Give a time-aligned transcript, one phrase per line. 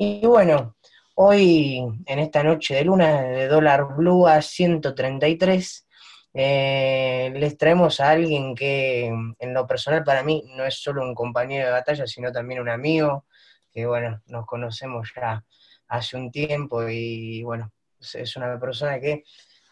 [0.00, 0.76] Y bueno,
[1.16, 5.88] hoy en esta noche de luna de dólar blue a 133,
[6.34, 11.16] eh, les traemos a alguien que en lo personal para mí no es solo un
[11.16, 13.26] compañero de batalla, sino también un amigo,
[13.72, 15.44] que bueno, nos conocemos ya
[15.88, 19.24] hace un tiempo y bueno, es una persona que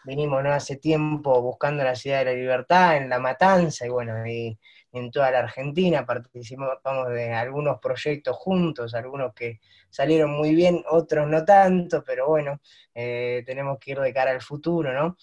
[0.03, 0.51] venimos ¿no?
[0.51, 4.59] hace tiempo buscando la ciudad de la libertad, en la matanza y bueno, y,
[4.93, 9.59] en toda la Argentina, participamos de algunos proyectos juntos, algunos que
[9.89, 12.61] salieron muy bien, otros no tanto, pero bueno,
[12.95, 15.17] eh, tenemos que ir de cara al futuro, ¿no?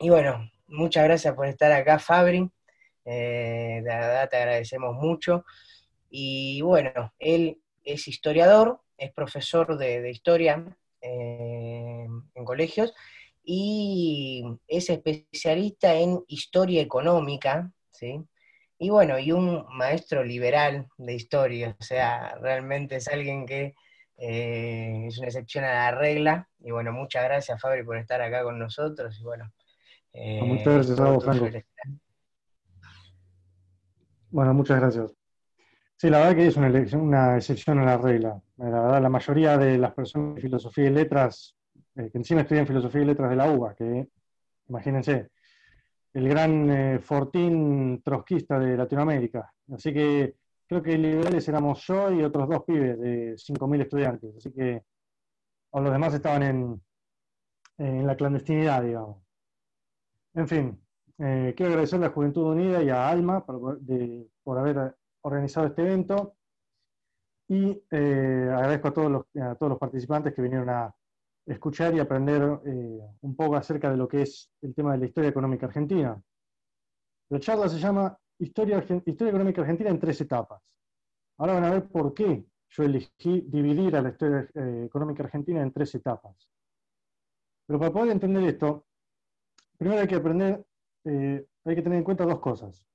[0.00, 2.50] Y bueno, muchas gracias por estar acá, Fabri,
[3.04, 5.44] eh, verdad te agradecemos mucho.
[6.10, 12.92] Y bueno, él es historiador, es profesor de, historia eh, en colegios
[13.44, 18.24] y es especialista en historia económica, ¿sí?
[18.82, 23.76] Y bueno, y un maestro liberal de historia, o sea, realmente es alguien que
[24.18, 26.48] eh, es una excepción a la regla.
[26.58, 29.16] Y bueno, muchas gracias Fabri por estar acá con nosotros.
[29.20, 29.52] Y bueno,
[30.12, 31.46] eh, muchas gracias a vos, Franco.
[34.30, 35.14] Bueno, muchas gracias.
[35.96, 38.42] Sí, la verdad que es una, una excepción a la regla.
[38.56, 41.54] La verdad, la mayoría de las personas de filosofía y letras,
[41.94, 44.08] eh, que encima estudian filosofía y letras de la UBA, que
[44.68, 45.30] imagínense,
[46.14, 49.52] el gran eh, fortín trotskista de Latinoamérica.
[49.72, 54.36] Así que creo que liberales éramos yo y otros dos pibes de 5.000 estudiantes.
[54.36, 54.82] Así que
[55.72, 56.82] los demás estaban en,
[57.78, 59.22] en la clandestinidad, digamos.
[60.34, 60.82] En fin,
[61.18, 63.80] eh, quiero agradecer a la Juventud Unida y a Alma por,
[64.42, 66.36] por haber organizado este evento
[67.48, 70.94] y eh, agradezco a todos, los, a todos los participantes que vinieron a,
[71.46, 75.06] escuchar y aprender eh, un poco acerca de lo que es el tema de la
[75.06, 76.20] historia económica argentina.
[77.30, 80.62] La charla se llama Historia, historia Económica Argentina en tres etapas.
[81.38, 85.62] Ahora van a ver por qué yo elegí dividir a la historia eh, económica argentina
[85.62, 86.48] en tres etapas.
[87.66, 88.86] Pero para poder entender esto,
[89.78, 90.64] primero hay que aprender,
[91.04, 92.86] eh, hay que tener en cuenta dos cosas.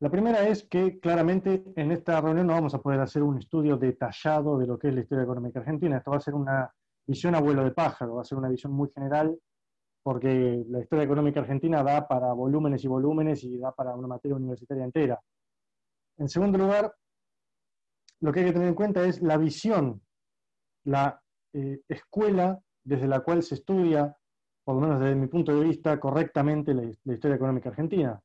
[0.00, 3.76] La primera es que claramente en esta reunión no vamos a poder hacer un estudio
[3.76, 5.98] detallado de lo que es la historia económica argentina.
[5.98, 6.73] Esto va a ser una
[7.06, 9.38] visión abuelo de pájaro, va a ser una visión muy general,
[10.02, 14.36] porque la historia económica argentina da para volúmenes y volúmenes y da para una materia
[14.36, 15.20] universitaria entera.
[16.18, 16.94] En segundo lugar,
[18.20, 20.02] lo que hay que tener en cuenta es la visión,
[20.84, 21.20] la
[21.52, 24.16] eh, escuela desde la cual se estudia,
[24.62, 28.20] por lo menos desde mi punto de vista, correctamente la, la historia económica argentina.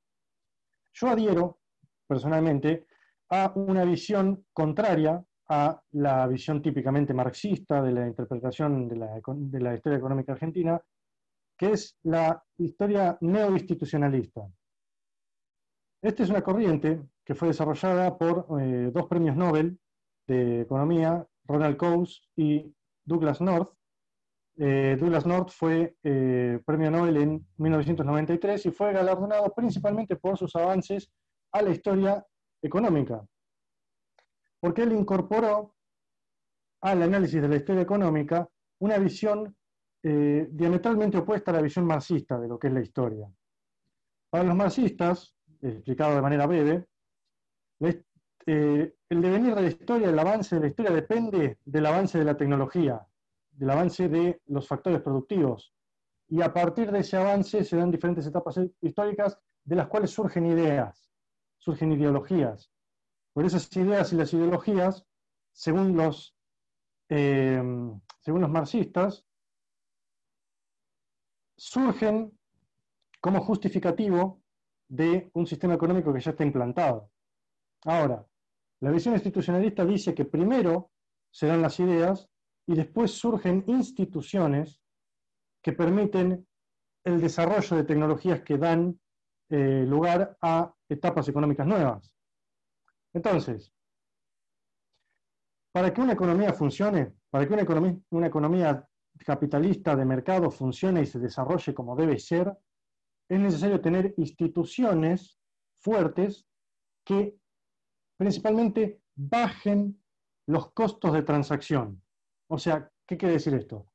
[0.93, 1.59] Yo adhiero,
[2.07, 2.87] personalmente,
[3.29, 8.95] a una visión contraria a la visión típicamente marxista de la interpretación de
[9.59, 10.79] la, historia económica argentina,
[11.57, 14.47] que es la historia neoinstitucionalista.
[16.01, 19.77] Esta es una corriente que fue desarrollada por eh, dos premios Nobel
[20.27, 22.71] de Economía, Ronald Coase y
[23.03, 23.73] Douglas North.
[24.55, 30.55] Eh, Douglas North fue eh, premio Nobel en 1993 y fue galardonado principalmente por sus
[30.55, 31.11] avances
[31.51, 32.25] a la historia
[32.61, 33.25] económica
[34.59, 35.75] porque él incorporó
[36.81, 38.47] al análisis de la historia económica
[38.79, 39.55] una visión
[40.01, 43.29] eh, diametralmente opuesta a la visión marxista de lo que es la historia.
[44.29, 46.87] Para los marxistas, explicado de manera breve,
[48.45, 52.25] eh, el devenir de la historia, el avance de la historia depende del avance de
[52.25, 53.05] la tecnología,
[53.51, 55.73] del avance de los factores productivos.
[56.29, 60.45] Y a partir de ese avance se dan diferentes etapas históricas de las cuales surgen
[60.45, 61.11] ideas,
[61.57, 62.71] surgen ideologías.
[63.39, 65.07] Por esas ideas y las ideologías,
[65.53, 66.35] según los,
[67.07, 67.63] eh,
[68.19, 69.25] según los marxistas,
[71.55, 72.37] surgen
[73.21, 74.41] como justificativo
[74.89, 77.11] de un sistema económico que ya está implantado.
[77.85, 78.27] Ahora,
[78.81, 80.91] la visión institucionalista dice que primero
[81.31, 82.27] se dan las ideas
[82.67, 84.81] y después surgen instituciones
[85.63, 86.45] que permiten
[87.05, 88.99] el desarrollo de tecnologías que dan
[89.47, 92.18] eh, lugar a etapas económicas nuevas.
[93.13, 93.73] Entonces,
[95.71, 97.53] para que una economía funcione, para que
[98.11, 98.85] una economía,
[99.25, 102.55] capitalista de mercado funcione y se desarrolle como debe ser,
[103.29, 105.37] es necesario tener instituciones
[105.81, 106.47] fuertes
[107.05, 107.37] que
[108.17, 110.01] principalmente bajen
[110.47, 112.01] los costos de transacción.
[112.47, 113.91] O sea, ¿qué quiere decir esto?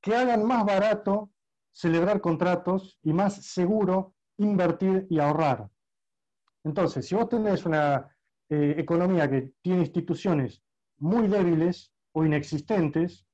[0.00, 1.32] Que hagan más barato
[1.72, 5.68] celebrar contratos y más seguro invertir y ahorrar.
[6.64, 8.15] Entonces, si vos tenés una
[8.48, 10.62] eh, economía que tiene instituciones
[10.98, 13.26] muy débiles o inexistentes,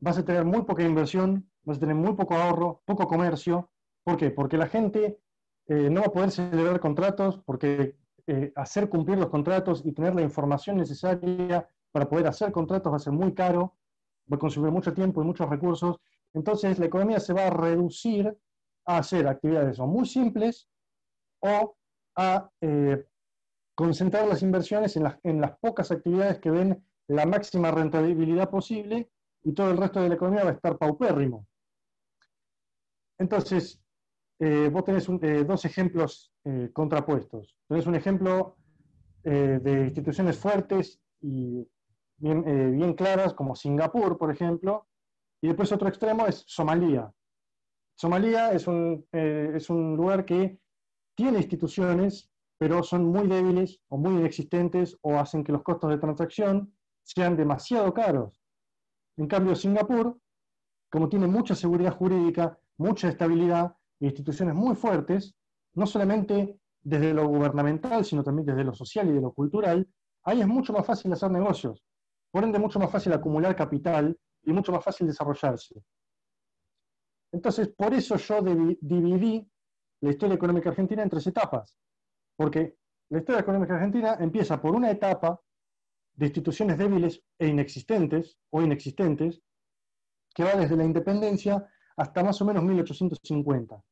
[0.00, 3.70] vas a tener muy poca inversión, vas a tener muy poco ahorro, poco comercio.
[4.04, 4.30] ¿Por qué?
[4.30, 5.20] Porque la gente
[5.66, 7.96] eh, no va a poder celebrar contratos, porque
[8.26, 12.96] eh, hacer cumplir los contratos y tener la información necesaria para poder hacer contratos va
[12.96, 13.76] a ser muy caro,
[14.30, 15.96] va a consumir mucho tiempo y muchos recursos.
[16.34, 18.36] Entonces la economía se va a reducir
[18.84, 20.68] a hacer actividades o muy simples
[21.40, 21.76] o
[22.16, 23.04] a eh,
[23.78, 29.08] concentrar las inversiones en las, en las pocas actividades que den la máxima rentabilidad posible
[29.44, 31.46] y todo el resto de la economía va a estar paupérrimo.
[33.18, 33.80] Entonces,
[34.40, 37.54] eh, vos tenés eh, dos ejemplos eh, contrapuestos.
[37.68, 38.56] Tenés un ejemplo
[39.22, 41.68] de instituciones fuertes y
[42.16, 42.42] bien,
[42.76, 44.88] bien, claras, como Singapur, por ejemplo,
[45.42, 47.12] y después otro extremo es Somalia.
[47.94, 50.58] Somalia es un, es un lugar que
[51.14, 52.27] tiene instituciones,
[52.58, 56.74] pero son muy débiles o muy inexistentes o hacen que los costos de transacción
[57.04, 58.42] sean demasiado caros.
[59.16, 60.18] En cambio, Singapur,
[60.90, 65.34] como tiene mucha seguridad jurídica, mucha estabilidad e instituciones muy fuertes,
[65.74, 69.88] no solamente desde lo gubernamental, sino también desde lo social y de lo cultural,
[70.24, 71.84] ahí es mucho más fácil hacer negocios.
[72.30, 75.82] Por ende, mucho más fácil acumular capital y mucho más fácil desarrollarse.
[77.32, 79.46] Entonces, por eso yo dividí
[80.00, 81.76] la historia económica argentina en tres etapas.
[82.38, 82.76] Porque
[83.10, 85.40] la historia económica argentina empieza por una etapa
[86.14, 89.42] de instituciones débiles e inexistentes o inexistentes,
[90.32, 93.82] que va desde la independencia hasta más o menos 1850.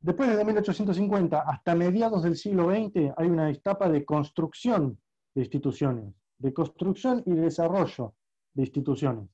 [0.00, 5.00] Después de 1850 hasta mediados del siglo XX hay una etapa de construcción
[5.34, 8.14] de instituciones, de construcción y de desarrollo
[8.52, 9.30] de instituciones.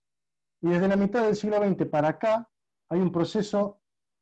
[0.61, 2.49] Y desde la mitad del siglo XX para acá
[2.91, 3.81] hay un proceso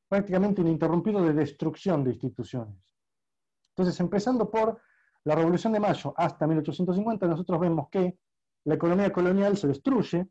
[0.09, 2.86] prácticamente ininterrumpido de destrucción de instituciones.
[3.77, 4.81] Entonces, empezando por
[5.25, 8.19] la Revolución de Mayo hasta 1850, nosotros vemos que
[8.65, 10.27] la economía colonial se destruye,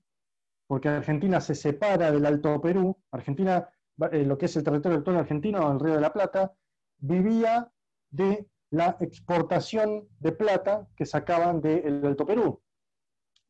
[0.66, 3.70] porque Argentina se separa del Alto Perú, Argentina,
[4.12, 6.56] eh, lo que es el territorio argentino, el Río de la Plata,
[6.98, 7.72] vivía
[8.10, 12.64] de la exportación de plata que sacaban del Alto Perú.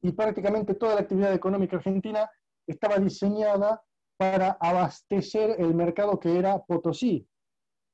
[0.02, 2.30] Y prácticamente toda la actividad económica argentina
[2.68, 3.82] estaba diseñada
[4.18, 7.26] para abastecer el mercado que era Potosí.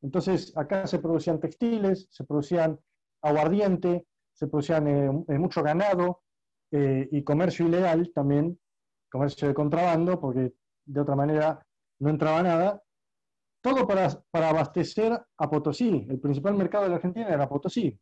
[0.01, 2.79] Entonces, acá se producían textiles, se producían
[3.21, 6.21] aguardiente, se producían eh, eh, mucho ganado
[6.73, 8.57] y comercio ilegal también
[9.11, 10.53] comercio de contrabando, porque
[10.85, 11.63] de otra manera
[11.99, 12.81] no entraba nada,
[13.61, 16.07] todo para, para, abastecer a Potosí.
[16.09, 17.99] El principal mercado de la Argentina era Potosí.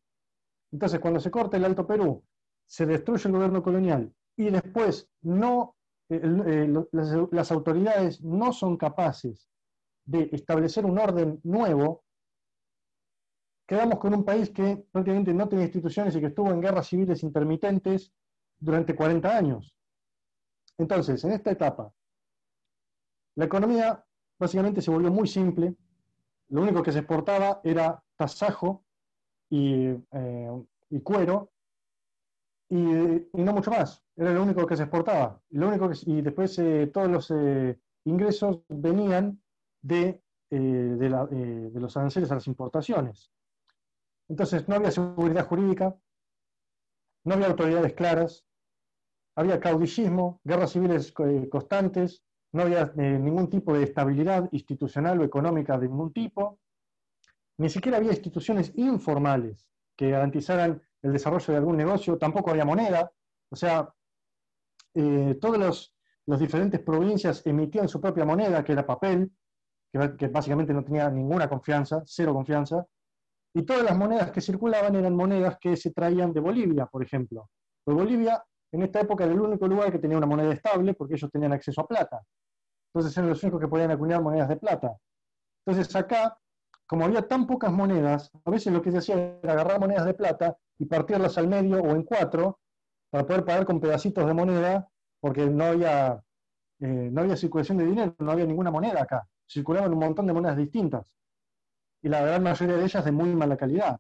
[0.71, 2.23] Entonces, cuando se corta el Alto Perú,
[2.65, 5.75] se destruye el gobierno colonial y después no,
[6.09, 9.49] eh, eh, las, las autoridades no son capaces
[10.09, 12.03] de establecer un orden nuevo,
[13.67, 17.21] quedamos con un país que prácticamente no tenía instituciones y que estuvo en guerras civiles
[17.21, 18.11] intermitentes
[18.57, 19.75] durante 40 años.
[20.79, 21.94] Entonces, en esta etapa,
[23.35, 24.03] la economía
[24.39, 25.75] básicamente se volvió muy simple.
[26.47, 28.83] Lo único que se exportaba era tasajo
[29.47, 30.63] y, eh,
[31.03, 31.51] cuero
[32.67, 34.03] y, no mucho más.
[34.15, 35.39] Era lo único que se exportaba.
[35.51, 39.39] Lo único y después eh, todos los eh, ingresos venían
[39.81, 43.31] de, de, los aranceles a las importaciones.
[44.27, 45.95] Entonces no había seguridad jurídica,
[47.23, 48.45] no había autoridades claras,
[49.35, 55.23] había caudillismo, guerras civiles eh, constantes, no había eh, ningún tipo de estabilidad institucional o
[55.23, 56.59] económica de ningún tipo,
[57.57, 63.11] ni siquiera había instituciones informales que garantizaran el desarrollo de algún negocio, tampoco había moneda,
[63.49, 63.93] o sea,
[64.93, 65.93] eh, todas
[66.25, 69.31] las diferentes provincias emitían su propia moneda, que era papel,
[69.91, 72.85] que, básicamente no tenía ninguna confianza, cero confianza,
[73.53, 77.49] y todas las monedas que circulaban eran monedas que se traían de Bolivia, por ejemplo.
[77.83, 81.15] Pues Bolivia en esta época era el único lugar que tenía una moneda estable porque
[81.15, 82.21] ellos tenían acceso a plata.
[82.93, 84.95] Entonces eran los únicos que podían acuñar monedas de plata.
[85.65, 86.37] Entonces acá,
[86.85, 90.13] como había tan pocas monedas, a veces lo que se hacía era agarrar monedas de
[90.13, 92.59] plata y partirlas al medio o en cuatro
[93.09, 94.87] para poder pagar con pedacitos de moneda
[95.19, 96.23] porque no había,
[96.79, 99.27] eh, no había circulación de dinero, no había ninguna moneda acá.
[99.49, 101.11] Circulaban un montón de monedas distintas.
[102.01, 103.99] Y la gran mayoría de ellas de muy mala calidad.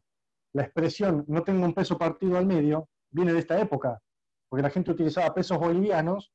[0.53, 4.01] La expresión no tengo un peso partido al medio viene de esta época,
[4.47, 6.31] porque la gente utilizaba pesos bolivianos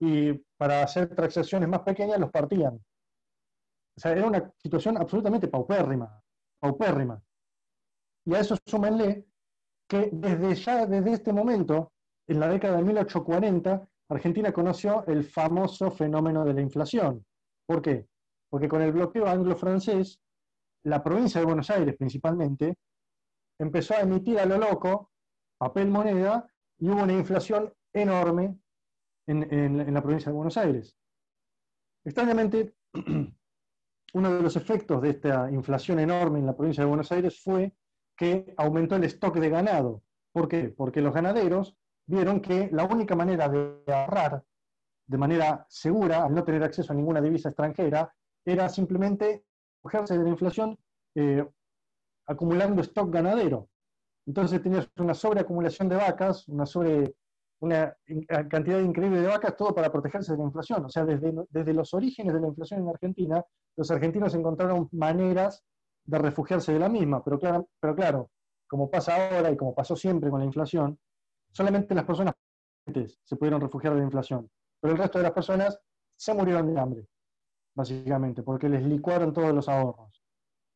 [0.00, 2.74] y para hacer transacciones más pequeñas los partían.
[2.74, 6.22] O sea, era una situación absolutamente paupérrima,
[6.60, 7.20] paupérrima.
[8.24, 9.26] Y a eso súmenle
[9.88, 11.92] que desde ya, desde este momento,
[12.26, 17.24] en la década de 1840, Argentina conoció el famoso fenómeno de la inflación.
[17.66, 18.06] ¿Por qué?
[18.50, 20.20] Porque con el bloqueo anglo-francés,
[20.84, 22.78] la provincia de Buenos Aires principalmente
[23.58, 25.10] empezó a emitir a lo loco
[25.58, 26.46] papel moneda
[26.78, 28.56] y hubo una inflación enorme
[29.26, 30.96] en, la provincia de Buenos Aires.
[32.04, 32.74] Extrañamente,
[34.14, 37.74] uno de los efectos de esta inflación enorme en la provincia de Buenos Aires fue
[38.16, 40.02] que aumentó el stock de ganado.
[40.32, 40.68] ¿Por qué?
[40.70, 41.76] Porque los ganaderos
[42.06, 44.44] vieron que la única manera de ahorrar
[45.06, 48.14] de manera segura, al no tener acceso a ninguna divisa extranjera,
[48.52, 49.44] era simplemente
[49.82, 50.78] cogerse de la inflación
[51.14, 51.46] eh,
[52.26, 53.68] acumulando stock ganadero.
[54.26, 57.14] Entonces tenías una sobreacumulación de vacas, una sobre
[57.60, 57.96] una
[58.48, 60.84] cantidad increíble de vacas, todo para protegerse de la inflación.
[60.84, 63.44] O sea, desde, desde los orígenes de la inflación en Argentina,
[63.76, 65.64] los argentinos encontraron maneras
[66.04, 67.24] de refugiarse de la misma.
[67.24, 68.30] Pero claro, pero claro,
[68.68, 70.98] como pasa ahora y como pasó siempre con la inflación,
[71.52, 72.34] solamente las personas
[73.24, 74.48] se pudieron refugiar de la inflación.
[74.80, 75.80] Pero el resto de las personas
[76.16, 77.06] se murieron de hambre,
[77.78, 80.20] básicamente, porque les licuaron todos los ahorros.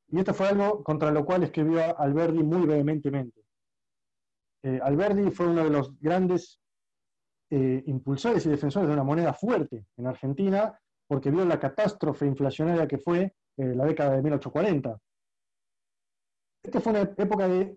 [0.09, 3.43] Y esto fue algo contra lo cual escribió Alberdi muy vehementemente.
[4.63, 6.61] Eh, Alberdi fue uno de los grandes
[7.51, 10.79] eh, impulsores y defensores de una moneda fuerte en Argentina,
[11.09, 14.97] porque vio la catástrofe inflacionaria que fue eh, la década de 1840.
[16.63, 17.77] Esta fue una época de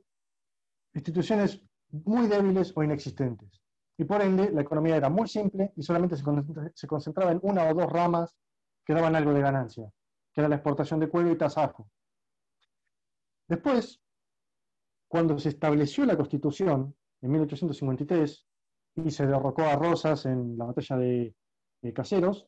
[0.93, 3.59] instituciones muy débiles o inexistentes.
[3.97, 7.73] Y por ende, la economía era muy simple y solamente se concentraba en una o
[7.73, 8.35] dos ramas
[8.85, 9.91] que daban algo de ganancia,
[10.33, 11.89] que era la exportación de cuero y tasajo.
[13.47, 14.01] Después,
[15.07, 18.45] cuando se estableció la Constitución en 1853
[18.95, 21.35] y se derrocó a Rosas en la batalla de,
[21.93, 22.47] Caseros,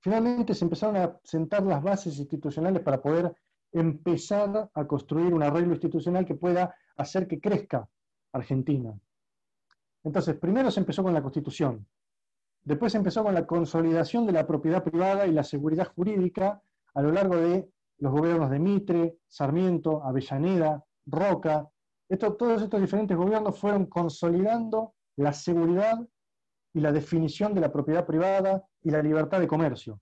[0.00, 3.34] finalmente se empezaron a sentar las bases institucionales para poder
[3.72, 7.88] empezar a construir un arreglo institucional que pueda hacer que crezca
[8.32, 8.92] Argentina.
[10.02, 11.86] Entonces, primero se empezó con la Constitución,
[12.64, 16.60] después empezó con la consolidación de la propiedad privada y la seguridad jurídica
[16.94, 17.68] a lo largo de
[17.98, 21.68] los gobiernos de Mitre, Sarmiento, Avellaneda, Roca.
[22.18, 25.98] todos estos diferentes gobiernos fueron consolidando la seguridad
[26.72, 30.00] y la definición de la propiedad privada y la libertad de comercio.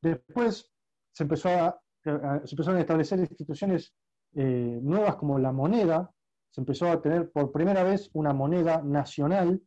[0.00, 0.70] Después
[1.12, 3.94] se, empezó a, empezaron a establecer instituciones
[4.34, 6.10] eh, nuevas como la moneda,
[6.50, 9.62] se empezó a tener por primera vez una moneda nacional,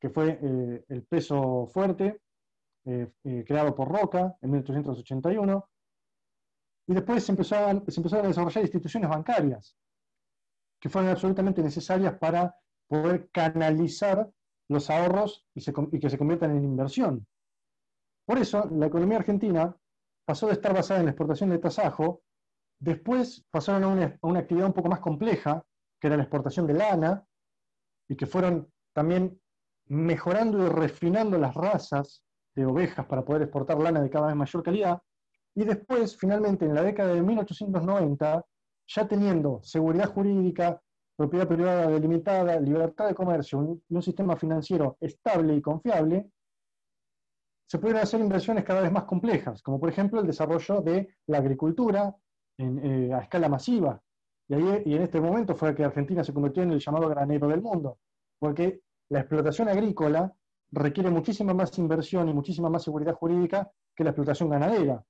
[0.00, 2.20] que fue eh, el peso fuerte,
[2.84, 5.68] eh, eh, creado por Roca en 1881,
[6.86, 9.76] y después se, empezó se empezaron a desarrollar instituciones bancarias,
[10.80, 12.54] que fueron absolutamente necesarias para
[12.88, 14.30] poder canalizar
[14.68, 15.60] los ahorros y,
[15.98, 17.26] que se conviertan en inversión.
[18.24, 19.76] Por eso, la economía argentina
[20.24, 22.22] pasó de estar basada en la exportación de tasajo,
[22.78, 25.62] después pasaron a una, a una actividad un poco más compleja,
[26.00, 27.26] que era la exportación de lana,
[28.08, 29.38] y que fueron también
[29.88, 32.22] mejorando y refinando las razas
[32.54, 35.02] de ovejas para poder exportar lana de cada vez mayor calidad,
[35.54, 38.44] y después, finalmente, en la década de 1890,
[38.86, 40.80] ya teniendo seguridad jurídica,
[41.16, 46.30] propiedad privada delimitada, libertad de comercio y un sistema financiero estable y confiable,
[47.66, 51.38] se pudieron hacer inversiones cada vez más complejas, como por ejemplo el desarrollo de la
[51.38, 52.14] agricultura
[52.56, 54.00] eh, a escala masiva,
[54.48, 57.98] y, en este momento fue que Argentina se convirtió en el llamado granero del mundo,
[58.38, 58.80] porque
[59.10, 60.32] la explotación agrícola
[60.70, 65.04] requiere muchísima más inversión y muchísima más seguridad jurídica que la explotación ganadera.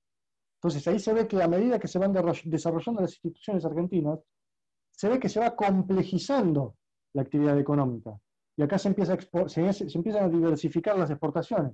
[0.55, 2.13] Entonces ahí se ve que a medida que se van
[2.45, 4.19] desarrollando las instituciones argentinas,
[4.91, 6.75] se ve que se va complejizando
[7.13, 8.19] la actividad económica.
[8.57, 11.73] Y acá se, empieza se, se empiezan a diversificar las exportaciones.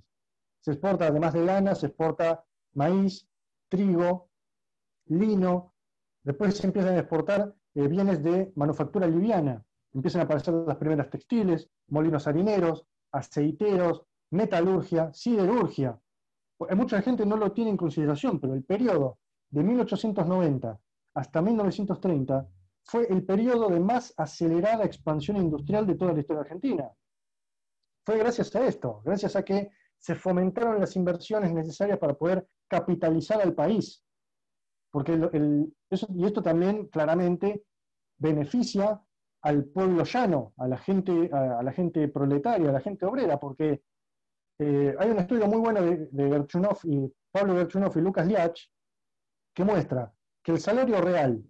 [0.62, 3.28] Se exporta, además de lana, se exporta maíz,
[3.70, 4.30] trigo,
[5.08, 5.76] lino,
[6.26, 9.64] Después se empiezan a exportar eh, bienes de manufactura liviana.
[9.96, 15.98] Empiezan a aparecer las primeras textiles, molinos harineros, aceiteros, metalurgia, siderurgia.
[16.70, 20.80] Hay mucha gente no lo tiene en consideración, pero el periodo de 1890
[21.14, 22.46] hasta 1930
[22.84, 26.92] fue el periodo de más acelerada expansión industrial de toda la historia argentina.
[28.06, 33.42] Fue gracias a esto, gracias a que se fomentaron las inversiones necesarias para poder capitalizar
[33.42, 34.04] al país,
[34.92, 35.14] porque
[36.14, 37.64] y esto también claramente
[38.18, 39.02] beneficia
[39.46, 43.84] al pueblo llano, a la gente, a, la gente proletaria, a la gente obrera, porque
[44.60, 46.48] eh, hay un estudio muy bueno de, de
[46.86, 48.60] y Pablo Gerchunov y Lucas Liach
[49.54, 50.12] que muestra
[50.44, 51.44] que el salario real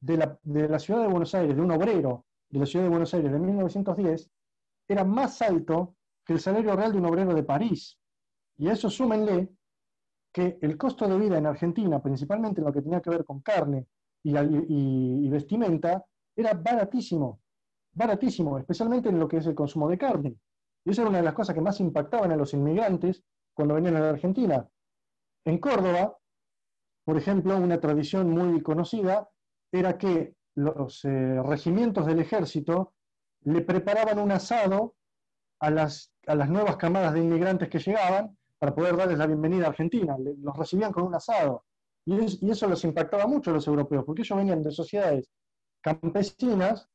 [0.00, 2.90] de la, de la ciudad de Buenos Aires, de un obrero de la ciudad de
[2.90, 4.30] Buenos Aires de 1910,
[4.86, 7.98] era más alto que el salario real de un obrero de París.
[8.58, 9.48] Y eso súmenle
[10.32, 13.40] que el costo de vida en Argentina, principalmente en lo que tenía que ver con
[13.40, 13.86] carne
[14.22, 16.04] y, vestimenta,
[16.38, 17.40] era baratísimo,
[17.92, 20.36] baratísimo, especialmente en lo que es el consumo de carne.
[20.84, 23.96] Y esa era una de las cosas que más impactaban a los inmigrantes cuando venían
[23.96, 24.68] a la Argentina.
[25.44, 26.16] En Córdoba,
[27.04, 29.28] por ejemplo, una tradición muy conocida
[29.72, 32.94] era que los eh, regimientos del ejército
[33.42, 34.94] le preparaban un asado
[35.60, 39.66] a las, a las nuevas camadas de inmigrantes que llegaban para poder darles la bienvenida
[39.66, 40.16] a Argentina.
[40.18, 41.64] Los recibían con un asado.
[42.04, 45.28] Y, eso los impactaba mucho a los europeos, porque ellos venían de sociedades
[45.80, 46.88] campesinas,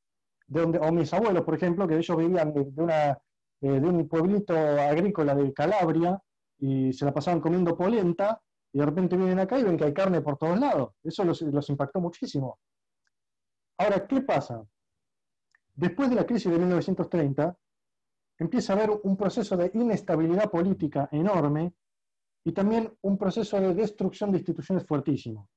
[0.47, 3.15] de donde, o mis abuelos, por ejemplo, que ellos vivían eh,
[3.61, 6.21] de un pueblito agrícola de Calabria
[6.59, 9.93] y se la pasaban comiendo polenta, y de repente vienen acá y ven que hay
[9.93, 10.91] carne por todos lados.
[11.03, 12.59] Eso los, los impactó muchísimo.
[13.77, 14.63] Ahora, ¿qué pasa?
[15.75, 17.57] Después de la crisis de 1930,
[18.39, 21.73] empieza a haber un proceso de inestabilidad política enorme
[22.43, 25.49] y también un proceso de destrucción de instituciones fuertísimo.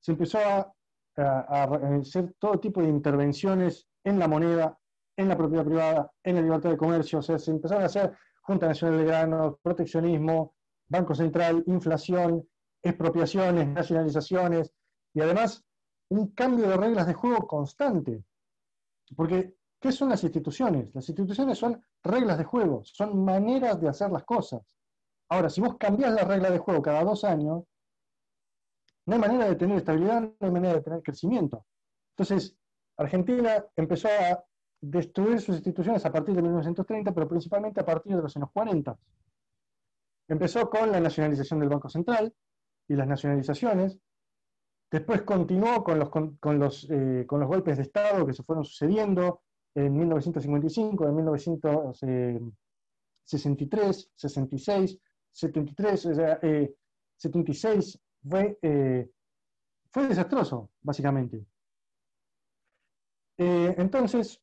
[0.00, 0.72] Se empezó a,
[1.16, 4.78] hacer todo tipo de intervenciones en la moneda,
[5.16, 8.16] en la propiedad privada, en la libertad de comercio, o sea, se empezaron a hacer
[8.42, 10.54] Junta Nacional de Granos, proteccionismo,
[10.88, 12.46] Banco Central, inflación,
[12.82, 14.72] expropiaciones, nacionalizaciones
[15.14, 15.64] y además
[16.10, 18.24] un cambio de reglas de juego constante.
[19.16, 20.94] Porque, ¿qué son las instituciones?
[20.94, 24.62] Las instituciones son reglas de juego, son maneras de hacer las cosas.
[25.30, 27.64] Ahora, si vos cambiás la regla de juego cada dos años,
[29.06, 31.64] no hay manera de tener estabilidad, no hay manera de tener crecimiento.
[32.16, 32.56] Entonces,
[32.96, 34.44] Argentina empezó a
[34.80, 38.96] destruir sus instituciones a partir de 1930, pero principalmente a partir de los años 40.
[40.28, 42.32] Empezó con la nacionalización del Banco Central
[42.88, 43.98] y las nacionalizaciones,
[44.90, 48.64] después continuó con los, con, los, eh, con los golpes de Estado que se fueron
[48.64, 49.42] sucediendo
[49.74, 54.98] en 1955, en 1963, 66,
[55.32, 56.08] 73,
[57.16, 59.10] 76, fue, eh,
[59.90, 61.44] fue desastroso, básicamente.
[63.36, 64.40] Eh, entonces,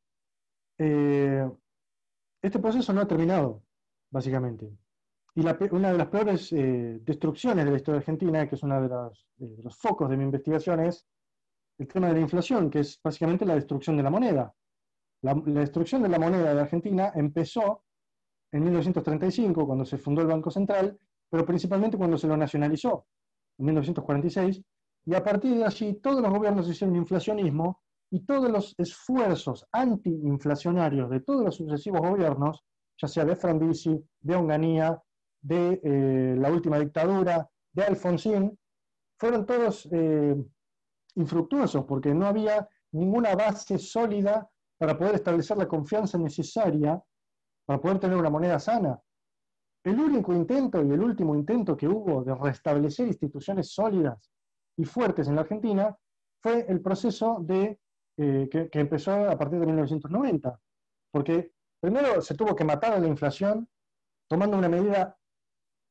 [0.77, 1.49] eh,
[2.41, 3.63] este proceso no ha terminado,
[4.09, 4.69] básicamente.
[5.33, 8.89] Y una de las peores destrucciones de la historia argentina, que es uno de,
[9.37, 11.07] de, los focos de mi investigación, es
[11.77, 14.53] el tema de la inflación, que es básicamente la destrucción de la moneda.
[15.21, 17.83] La, destrucción de la moneda de Argentina empezó
[18.51, 23.05] en 1935, cuando se fundó el Banco Central, pero principalmente cuando se lo nacionalizó,
[23.61, 24.61] en 1946,
[25.05, 31.09] y a partir de allí todos los gobiernos hicieron inflacionismo y todos los esfuerzos antiinflacionarios
[31.09, 32.63] de todos los sucesivos gobiernos,
[32.99, 35.01] ya sea de Frondizi, de Onganía,
[35.41, 38.57] de eh, la última dictadura, de Alfonsín,
[39.17, 40.35] fueron todos eh,
[41.15, 47.01] infructuosos porque no había ninguna base sólida para poder establecer la confianza necesaria
[47.65, 48.99] para poder tener una moneda sana.
[49.83, 54.31] El único intento y el último intento que hubo de restablecer instituciones sólidas
[54.77, 55.95] y fuertes en la Argentina
[56.39, 57.79] fue el proceso de,
[58.17, 60.59] eh, que, empezó a partir de 1990,
[61.11, 63.67] porque primero se tuvo que matar a la inflación
[64.27, 65.17] tomando una medida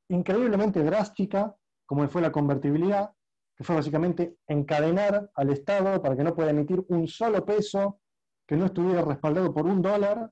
[0.09, 1.55] increíblemente drástica,
[1.87, 3.13] como fue la convertibilidad,
[3.57, 8.01] que fue básicamente encadenar al Estado para que no pueda emitir un solo peso
[8.47, 10.31] que no estuviera respaldado por un dólar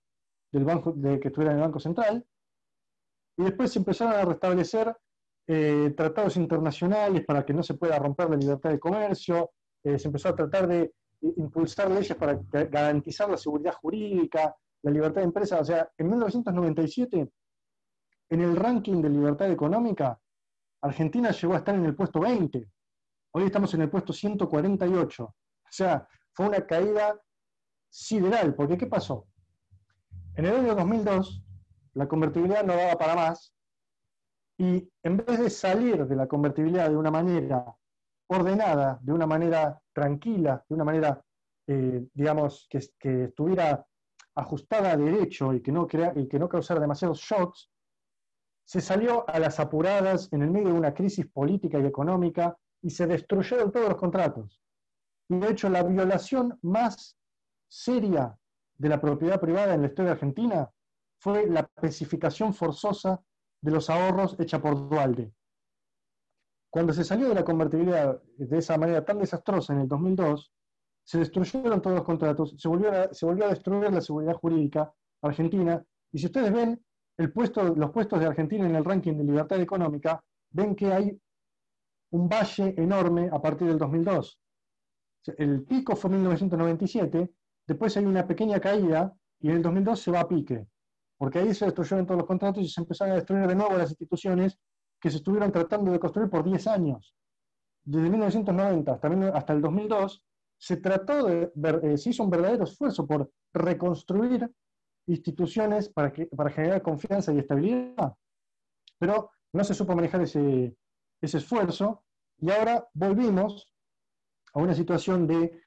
[0.50, 2.24] del banco, de, que estuviera en el Banco Central,
[3.38, 4.94] y después se empezaron a restablecer
[5.46, 9.52] eh, tratados internacionales para que no se pueda romper la libertad de comercio,
[9.84, 15.20] eh, se empezó a tratar de impulsar leyes para garantizar la seguridad jurídica, la libertad
[15.20, 15.60] de empresa.
[15.60, 17.30] O sea, en 1997,
[18.30, 20.20] en el ranking de libertad económica,
[20.82, 22.68] Argentina llegó a estar en el puesto 20.
[23.32, 25.24] Hoy estamos en el puesto 148.
[25.24, 25.34] O
[25.70, 27.20] sea, fue una caída
[27.88, 29.28] sideral, porque ¿qué pasó?
[30.34, 31.44] En el año 2002,
[31.98, 33.52] la convertibilidad no daba para más
[34.56, 37.74] y en vez de salir de la convertibilidad de una manera
[38.28, 41.20] ordenada, de una manera tranquila, de una manera,
[41.66, 42.78] eh, digamos, que,
[43.24, 43.84] estuviera
[44.36, 47.68] ajustada a derecho y que, no crea, y que no causara demasiados shocks,
[48.64, 52.90] se salió a las apuradas en el medio de una crisis política y económica y
[52.90, 54.60] se destruyeron todos los contratos.
[55.28, 57.16] Y de hecho, la violación más
[57.66, 58.38] seria
[58.76, 60.70] de la propiedad privada en la historia argentina
[61.18, 63.20] fue la especificación forzosa
[63.60, 65.32] de los ahorros hecha por Dualde.
[66.70, 70.52] Cuando se salió de la convertibilidad de esa manera tan desastrosa en el 2002,
[71.04, 74.92] se destruyeron todos los contratos, se volvió a, se volvió a destruir la seguridad jurídica
[75.22, 76.80] argentina, y si ustedes ven
[77.16, 81.18] el puesto, los puestos de Argentina en el ranking de libertad económica, ven que hay
[82.10, 84.38] un valle enorme a partir del 2002.
[85.36, 87.30] El pico fue en 1997,
[87.66, 90.66] después hay una pequeña caída y en el 2002 se va a pique,
[91.18, 93.90] porque ahí se destruyeron todos los contratos y se empezaron a destruir de nuevo las
[93.90, 94.58] instituciones
[95.00, 97.14] que se estuvieron tratando de construir por 10 años.
[97.84, 98.92] Desde 1990
[99.32, 100.24] hasta, el 2002
[100.56, 104.50] se trató de, eh, hizo un verdadero esfuerzo por reconstruir
[105.06, 108.14] instituciones para, que, para generar confianza y estabilidad,
[108.98, 110.76] pero no se supo manejar ese,
[111.20, 112.04] ese esfuerzo
[112.38, 113.72] y ahora volvimos
[114.52, 115.62] a una situación de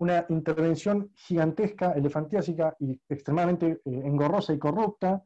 [0.00, 5.22] una intervención gigantesca, elefantiásica y extremadamente eh, engorrosa y corrupta.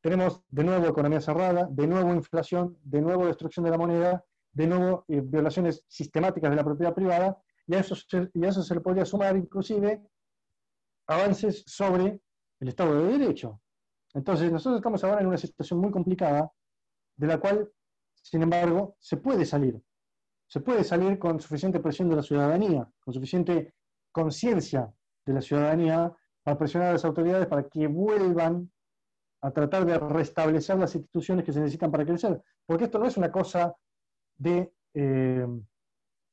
[0.00, 4.66] Tenemos de nuevo economía cerrada, de nuevo inflación, de nuevo destrucción de la moneda, de
[4.68, 8.74] nuevo eh, violaciones sistemáticas de la propiedad privada, y a, eso se, y eso se
[8.76, 10.00] le podría sumar inclusive
[11.08, 12.20] avances sobre
[12.60, 13.60] el Estado de Derecho.
[14.14, 16.48] Entonces, nosotros estamos ahora en una situación muy complicada,
[17.16, 17.68] de la cual,
[18.14, 19.82] sin embargo, se puede salir.
[20.46, 23.74] Se puede salir con suficiente presión de la ciudadanía, con suficiente
[24.16, 24.90] conciencia
[25.26, 26.10] de la ciudadanía
[26.42, 28.72] para presionar a las autoridades para que vuelvan
[29.42, 32.42] a tratar de restablecer las instituciones que se necesitan para crecer.
[32.64, 33.76] Porque esto no es una cosa
[34.38, 35.46] de eh,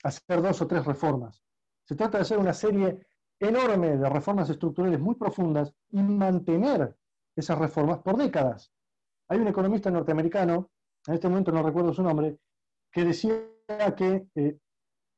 [0.01, 1.43] hacer dos o tres reformas.
[1.83, 3.05] Se trata de hacer una serie
[3.37, 6.95] enorme de reformas estructurales muy profundas y mantener
[7.35, 8.71] esas reformas por décadas.
[9.27, 10.71] Hay un economista norteamericano,
[11.05, 12.37] en este momento no recuerdo su nombre,
[12.89, 13.35] que decía
[13.97, 14.57] que eh,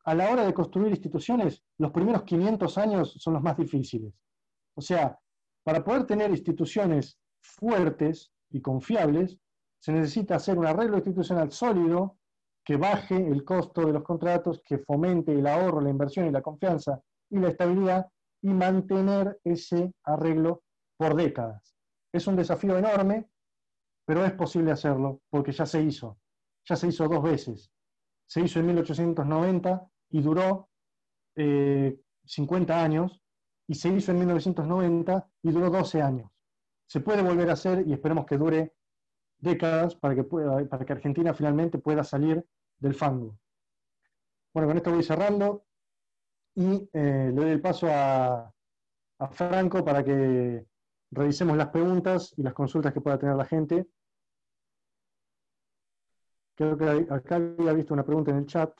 [0.05, 4.13] a la hora de construir instituciones, los primeros 500 años son los más difíciles.
[4.75, 5.19] O sea,
[5.63, 9.39] para poder tener instituciones fuertes y confiables,
[9.79, 12.17] se necesita hacer un arreglo institucional sólido
[12.63, 16.41] que baje el costo de los contratos, que fomente el ahorro, la inversión y la
[16.41, 18.07] confianza y la estabilidad
[18.43, 20.63] y mantener ese arreglo
[20.97, 21.75] por décadas.
[22.13, 23.27] Es un desafío enorme,
[24.05, 26.19] pero es posible hacerlo porque ya se hizo.
[26.67, 27.71] Ya se hizo dos veces.
[28.27, 30.69] Se hizo en 1890 y duró
[31.35, 33.21] 50 eh, años,
[33.67, 36.29] y se hizo en 1990 y duró 12 años.
[36.87, 38.73] Se puede volver a hacer y esperemos que dure
[39.39, 42.45] décadas para que, para que Argentina finalmente pueda salir
[42.77, 43.37] del fango.
[44.53, 45.65] Bueno, con esto voy cerrando
[46.53, 48.53] y eh, le doy el paso a,
[49.19, 50.65] a Franco para que
[51.11, 53.87] revisemos las preguntas y las consultas que pueda tener la gente.
[56.55, 58.71] Creo que acá había visto una pregunta en el chat.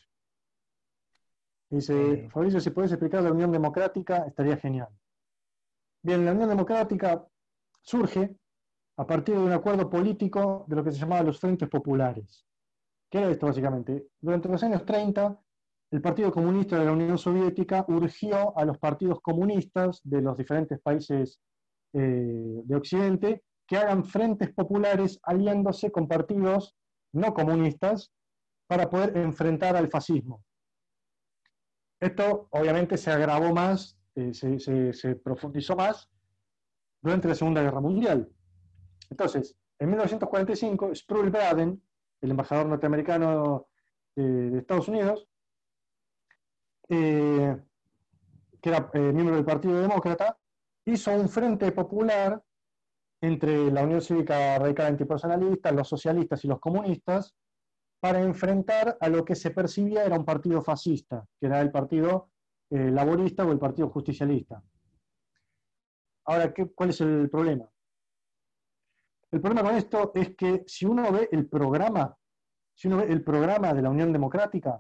[1.70, 4.90] Dice, Fabricio, si puedes explicar la Unión Democrática, estaría genial.
[6.04, 7.26] Bien, la Unión Democrática
[7.82, 8.36] surge
[8.98, 12.46] a partir de un acuerdo político de lo que se llamaba los Frentes Populares.
[13.10, 14.08] ¿Qué era esto básicamente?
[14.20, 15.40] Durante los años 30,
[15.92, 20.80] el Partido Comunista de la Unión Soviética urgió a los partidos comunistas de los diferentes
[20.80, 21.40] países
[21.94, 26.76] eh, de Occidente que hagan frentes populares aliándose con partidos
[27.14, 28.12] no comunistas
[28.68, 30.44] para poder enfrentar al fascismo.
[32.00, 36.10] Esto obviamente se agravó más, eh, se, profundizó más
[37.02, 38.30] durante la Segunda Guerra Mundial.
[39.10, 41.82] Entonces, en 1945, Sproul Braden,
[42.22, 43.68] el embajador norteamericano
[44.16, 45.28] de, Estados Unidos,
[46.90, 47.58] eh,
[48.62, 50.38] que era eh, miembro del Partido Demócrata,
[50.86, 52.42] hizo un frente popular
[53.22, 57.36] entre la Unión Cívica Radical Antipersonalista, los socialistas y los comunistas,
[58.06, 62.30] para enfrentar a lo que se percibía era un partido fascista, que era el partido
[62.70, 64.62] eh, laborista o el partido justicialista.
[66.26, 67.68] Ahora, ¿qué, ¿cuál es el problema?
[69.32, 72.16] El problema con esto es que si uno ve el programa,
[72.76, 74.80] si uno ve el programa de la Unión Democrática,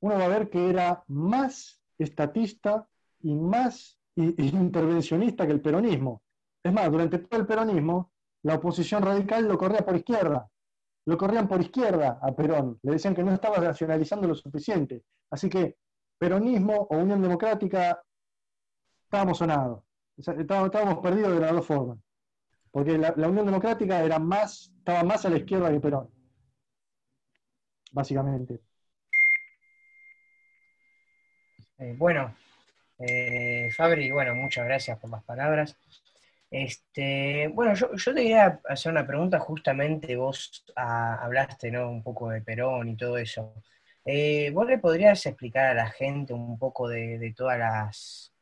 [0.00, 2.88] uno va a ver que era más estatista
[3.20, 6.24] y más intervencionista que el peronismo.
[6.60, 8.10] Es más, durante todo el peronismo,
[8.42, 10.50] la oposición radical lo corría por izquierda,
[11.04, 15.02] lo corrían por izquierda a Perón, le decían que no estaba nacionalizando lo suficiente.
[15.30, 15.76] Así que
[16.18, 18.00] peronismo o Unión Democrática,
[19.02, 19.82] estábamos sonados,
[20.16, 21.98] estábamos, perdidos de las dos formas.
[22.70, 26.08] Porque la, Unión Democrática era más, estaba más a la izquierda que Perón,
[27.90, 28.60] básicamente.
[31.78, 32.34] Eh, bueno,
[32.98, 35.76] eh, Fabri, bueno, muchas gracias por las palabras.
[36.52, 41.90] Este, bueno, yo, te quería hacer una pregunta, justamente vos ah, hablaste ¿no?
[41.90, 43.54] un poco de Perón y todo eso.
[44.04, 48.32] Eh, ¿Vos le podrías explicar a la gente un poco de, todas las,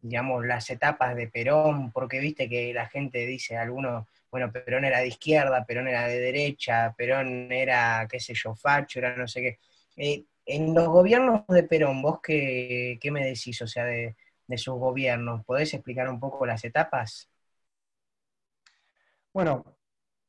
[0.00, 1.92] digamos, las etapas de Perón?
[1.92, 6.20] Porque viste que la gente dice, algunos, bueno, Perón era de izquierda, Perón era de
[6.20, 9.58] derecha, Perón era, qué sé yo, facho, era no sé qué.
[9.96, 14.58] Eh, en los gobiernos de Perón, ¿vos qué, qué me decís, o sea, de, de
[14.58, 15.44] sus gobiernos?
[15.44, 17.28] ¿Podés explicar un poco las etapas?
[19.32, 19.64] Bueno,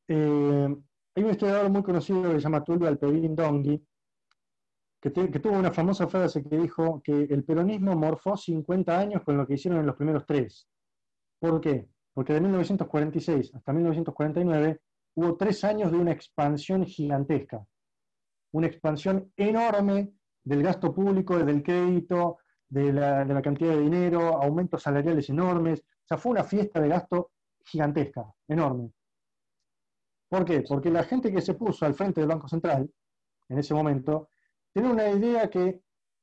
[0.08, 0.76] eh,
[1.14, 3.82] hay un historiador muy conocido que se llama Tulio Alperín Dongui,
[5.00, 9.46] que, tuvo una famosa frase que dijo que el peronismo morfó 50 años con lo
[9.46, 10.68] que hicieron en los primeros tres.
[11.38, 11.88] ¿Por qué?
[12.12, 14.80] Porque de 1946 hasta 1949
[15.14, 17.64] hubo tres años de una expansión gigantesca,
[18.52, 20.12] una expansión enorme
[20.44, 25.80] del gasto público, del crédito, de la, de la, cantidad de dinero, aumentos salariales enormes.
[25.80, 27.30] O sea, fue una fiesta de gasto
[27.64, 28.90] gigantesca, enorme.
[30.28, 30.62] ¿Por qué?
[30.62, 32.88] Porque la gente que se puso al frente del Banco Central
[33.48, 34.28] en ese momento
[34.72, 35.82] tenía una idea que,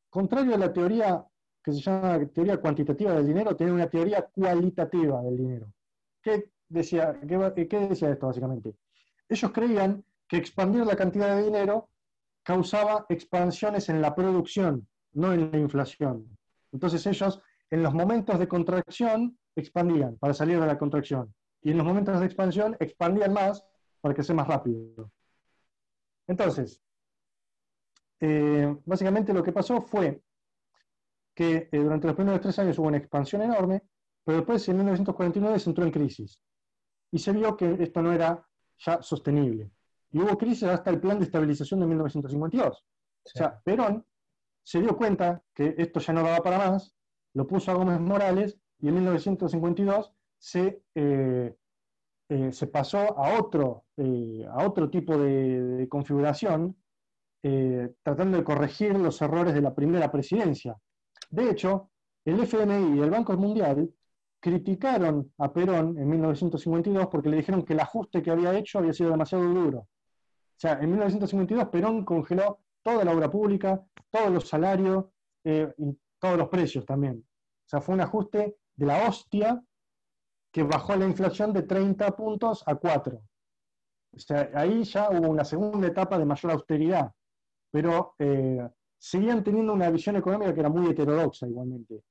[0.10, 1.26] contrario a la teoría
[1.68, 5.74] que se llama teoría cuantitativa del dinero, tenía una teoría cualitativa del dinero.
[6.22, 8.76] ¿Qué decía, qué, decía esto básicamente?
[9.28, 11.90] Ellos creían que expandir la cantidad de dinero
[12.44, 16.38] causaba expansiones en la producción, no en la inflación.
[16.72, 21.34] Entonces ellos, en los momentos de contracción, expandían para salir de la contracción.
[21.62, 23.66] Y en los momentos de expansión expandían más
[24.00, 25.12] para crecer más rápido.
[26.28, 26.82] Entonces,
[28.20, 30.22] eh, básicamente lo que pasó fue
[31.34, 33.84] que eh, durante los primeros tres años hubo una expansión enorme,
[34.24, 36.42] pero después en 1949 se entró en crisis.
[37.12, 38.46] Y se vio que esto no era
[38.80, 39.72] ya sostenible.
[40.12, 42.78] Y hubo crisis hasta el plan de estabilización de 1952.
[42.78, 44.06] O sea, Perón
[44.64, 46.96] se dio cuenta que esto ya no daba para más,
[47.34, 51.56] lo puso a Gómez Morales y en 1952 se, eh,
[52.30, 56.76] eh, se pasó a otro, eh, a otro tipo de, configuración,
[58.04, 60.76] tratando de corregir los errores de la primera presidencia.
[61.30, 61.92] De hecho,
[62.26, 63.90] el FMI y el Banco Mundial
[64.42, 68.92] criticaron a Perón en 1952 porque le dijeron que el ajuste que había hecho había
[68.92, 69.80] sido demasiado duro.
[69.80, 75.06] O sea, en 1952 Perón congeló toda la obra pública, todos los salarios
[75.46, 77.24] y todos los precios también.
[77.68, 79.62] O sea, fue un ajuste de la hostia
[80.52, 83.22] que bajó la inflación de 30 puntos a 4.
[84.14, 87.12] O sea, ahí ya hubo una segunda etapa de mayor austeridad,
[87.72, 92.02] pero eh, seguían teniendo una visión económica que era muy heterodoxa igualmente.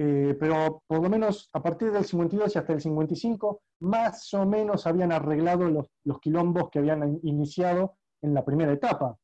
[0.00, 4.46] Eh, pero por lo menos a partir del 52 y hasta el 55, más o
[4.46, 9.16] menos habían arreglado los, los quilombos que habían iniciado en la primera etapa.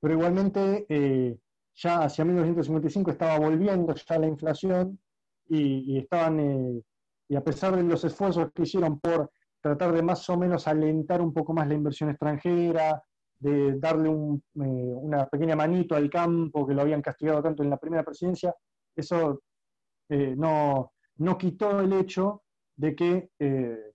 [0.00, 1.38] Pero igualmente, eh,
[1.74, 4.98] ya hacia 1955 estaba volviendo ya la inflación
[5.48, 6.82] y, estaban, eh,
[7.28, 11.20] y a pesar de los esfuerzos que hicieron por tratar de más o menos alentar
[11.20, 13.02] un poco más la inversión extranjera,
[13.38, 14.12] de darle eh,
[14.54, 18.54] una pequeña manito al campo que lo habían castigado tanto en la primera presidencia,
[18.94, 19.42] eso
[20.08, 22.42] eh, no, no, quitó el hecho
[22.76, 23.30] de que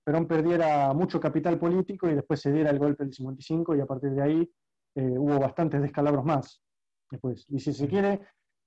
[0.04, 3.86] Perón perdiera mucho capital político y después se diera el golpe del 55 y a
[3.86, 4.52] partir de ahí
[4.96, 6.62] hubo bastantes descalabros más
[7.10, 7.46] después.
[7.50, 8.22] Y si se quiere,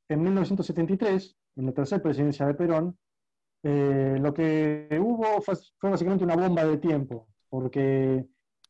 [0.08, 2.98] en 1973, en la tercera presidencia de Perón,
[3.62, 8.26] eh, lo que hubo fue, básicamente una bomba de tiempo, porque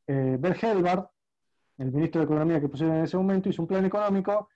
[0.06, 1.10] eh, Bert Helbart,
[1.78, 4.48] el ministro de Economía que pusieron en ese momento, hizo un plan económico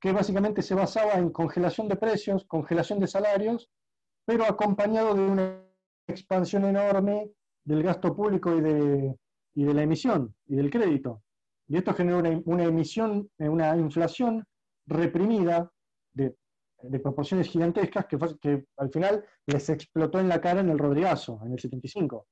[0.00, 3.70] que básicamente se basaba en congelación de precios, congelación de salarios,
[4.24, 5.60] pero acompañado de una
[6.06, 7.30] expansión enorme
[7.64, 9.18] del gasto público y de,
[9.54, 11.22] y de la emisión y del crédito.
[11.66, 14.44] Y esto generó una, emisión, eh, una inflación
[14.86, 15.70] reprimida
[16.12, 16.36] de,
[16.98, 21.52] proporciones gigantescas que, que, al final les explotó en la cara en el Rodrigazo, en
[21.52, 22.26] el 75.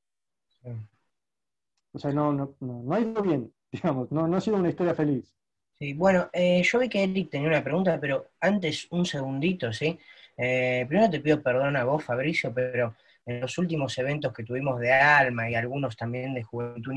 [1.92, 4.94] O sea, no, no, no, ha ido bien, digamos, no, no ha sido una historia
[4.94, 5.34] feliz.
[5.78, 9.98] Sí, bueno, eh, yo vi que Eric tenía una pregunta, pero antes un segundito, ¿sí?
[10.36, 14.80] Eh, primero te pido perdón a vos, Fabricio, pero en los últimos eventos que tuvimos
[14.80, 16.92] de Alma y algunos también de Juventud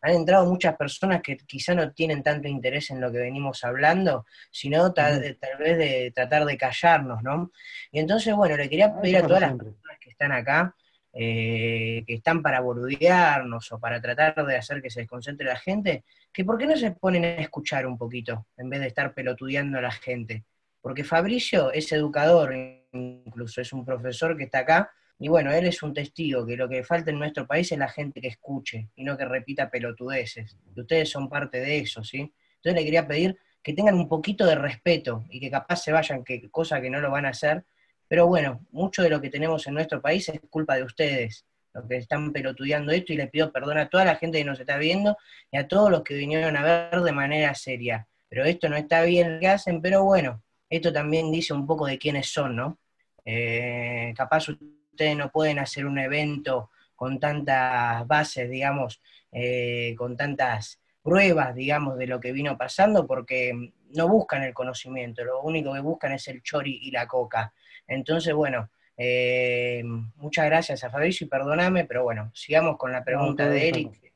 [0.00, 4.26] han entrado muchas personas que quizá no tienen tanto interés en lo que venimos hablando,
[4.50, 7.50] sino tal, vez de tratar de callarnos, ¿no?
[7.90, 10.74] Y entonces, bueno, le quería ah, pedir a todas las personas que están acá,
[11.12, 16.04] eh, que están para boludearnos o para tratar de hacer que se desconcentre la gente,
[16.32, 19.78] que por qué no se ponen a escuchar un poquito en vez de estar pelotudeando
[19.78, 20.44] a la gente.
[20.80, 22.54] Porque Fabricio es educador,
[22.92, 26.68] incluso es un profesor que está acá, y bueno, él es un testigo que lo
[26.68, 30.58] que falta en nuestro país es la gente que escuche y no que repita pelotudeces.
[30.74, 32.32] Y ustedes son parte de eso, ¿sí?
[32.56, 36.24] Entonces le quería pedir que tengan un poquito de respeto y que capaz se vayan,
[36.24, 37.64] que cosa que no lo van a hacer.
[38.08, 41.86] Pero bueno, mucho de lo que tenemos en nuestro país es culpa de ustedes, los
[41.86, 44.76] que están pelotudeando esto, y les pido perdón a toda la gente que nos está
[44.76, 45.16] viendo
[45.50, 48.06] y a todos los que vinieron a ver de manera seria.
[48.28, 51.86] Pero esto no está bien lo que hacen, pero bueno, esto también dice un poco
[51.86, 52.78] de quiénes son, ¿no?
[53.24, 54.48] Eh, capaz
[54.94, 59.02] ustedes no pueden hacer un evento con tantas bases, digamos,
[59.32, 65.24] eh, con tantas pruebas, digamos, de lo que vino pasando, porque no buscan el conocimiento,
[65.24, 67.52] lo único que buscan es el chori y la coca.
[67.86, 69.82] Entonces, bueno, eh,
[70.16, 74.12] muchas gracias a Fabricio y perdóname, pero bueno, sigamos con la pregunta de Eric.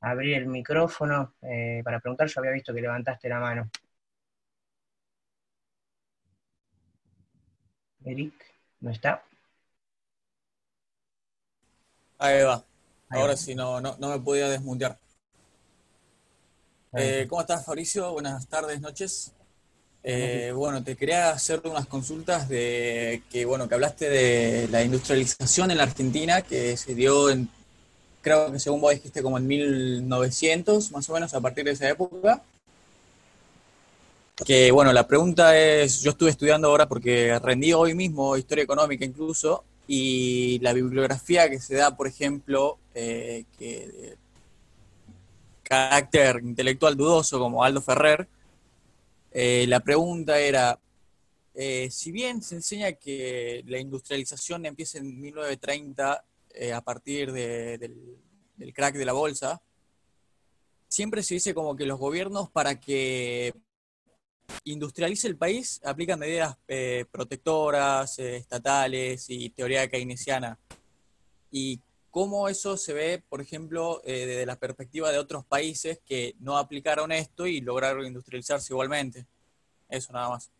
[0.00, 3.70] Abrir el micrófono eh, para preguntar, yo había visto que levantaste la mano.
[8.04, 8.34] Eric,
[8.80, 9.27] ¿no está?
[12.18, 12.64] Ahí va.
[13.10, 14.98] Ahora sí, no, no, me podía desmuntear.
[16.94, 18.12] Eh, ¿Cómo estás, Fabricio?
[18.12, 19.32] Buenas tardes, noches.
[20.02, 25.70] Eh, bueno, te quería hacer unas consultas de que, bueno, que hablaste de la industrialización
[25.70, 27.48] en la Argentina, que se dio en,
[28.20, 31.88] creo que según vos dijiste, como en 1900, más o menos, a partir de esa
[31.88, 32.42] época.
[34.44, 39.04] Que, bueno, la pregunta es, yo estuve estudiando ahora porque rendí hoy mismo historia económica
[39.04, 44.18] incluso, y la bibliografía que se da, por ejemplo, eh, que de
[45.62, 48.28] carácter intelectual dudoso como Aldo Ferrer,
[49.30, 50.78] eh, la pregunta era,
[51.54, 56.24] eh, si bien se enseña que la industrialización empieza en 1930
[56.54, 58.18] eh, a partir del,
[58.74, 59.60] crack de la bolsa,
[60.88, 63.54] siempre se dice como que los gobiernos para que
[64.64, 70.58] industrialice el país aplican medidas eh, protectoras, estatales y teoría keynesiana.
[71.50, 71.80] Y
[72.10, 77.12] cómo eso se ve, por ejemplo, desde la perspectiva de otros países que no aplicaron
[77.12, 79.26] esto y lograron industrializarse igualmente.
[79.88, 80.50] Eso nada más.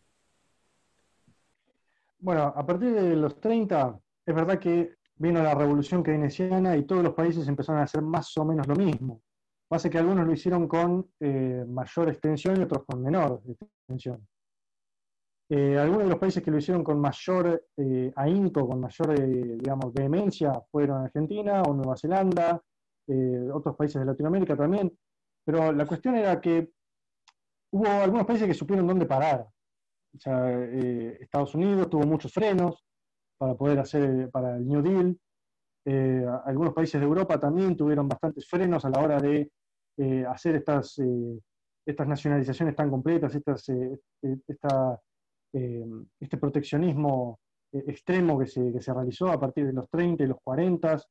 [2.19, 7.03] Bueno, a partir de los 30, es verdad que vino la revolución keynesiana y todos
[7.03, 9.21] los países empezaron a hacer más o menos lo mismo.
[9.67, 13.41] Pasa que algunos lo hicieron con eh, mayor extensión y otros con menor
[15.51, 19.93] Eh, algunos de los países que lo hicieron con mayor eh, ahínco, con mayor, digamos,
[19.93, 22.61] vehemencia, fueron Argentina o Nueva Zelanda,
[23.51, 24.95] otros países de Latinoamérica también.
[25.43, 26.71] Pero la cuestión era que
[27.71, 29.47] hubo algunos países que supieron dónde parar.
[30.25, 32.83] Eh, Estados Unidos tuvo muchos frenos
[33.37, 35.19] para poder hacer para el New Deal.
[35.85, 39.51] Eh, algunos países de Europa también tuvieron bastantes frenos a la hora de
[39.97, 40.99] eh, hacer estas,
[41.89, 43.69] estas nacionalizaciones tan completas, estas,
[45.51, 47.39] este proteccionismo
[47.71, 51.01] extremo que se, que se, realizó a partir de los 30 y los 40.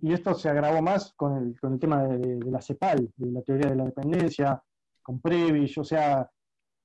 [0.00, 3.42] Y esto se agravó más con el, con el tema de, la CEPAL, de la
[3.42, 4.62] teoría de la dependencia,
[5.02, 6.30] con Previs, o sea,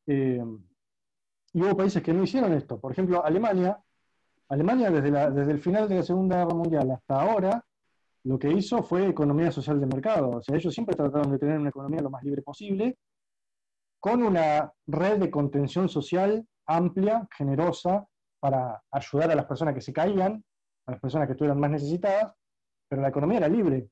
[0.05, 2.79] y hubo países que no hicieron esto.
[2.79, 3.79] Por ejemplo, Alemania,
[4.49, 7.65] Alemania desde, desde el final de la Segunda Guerra Mundial hasta ahora,
[8.23, 10.37] lo que hizo fue economía social de mercado.
[10.37, 12.97] O sea, ellos siempre trataron de tener una economía lo más libre posible,
[14.03, 18.05] con una red de contención social amplia, generosa,
[18.37, 20.43] para ayudar a las personas que se caían,
[20.87, 22.33] a las personas que estuvieran más necesitadas,
[22.89, 23.87] pero la economía era libre,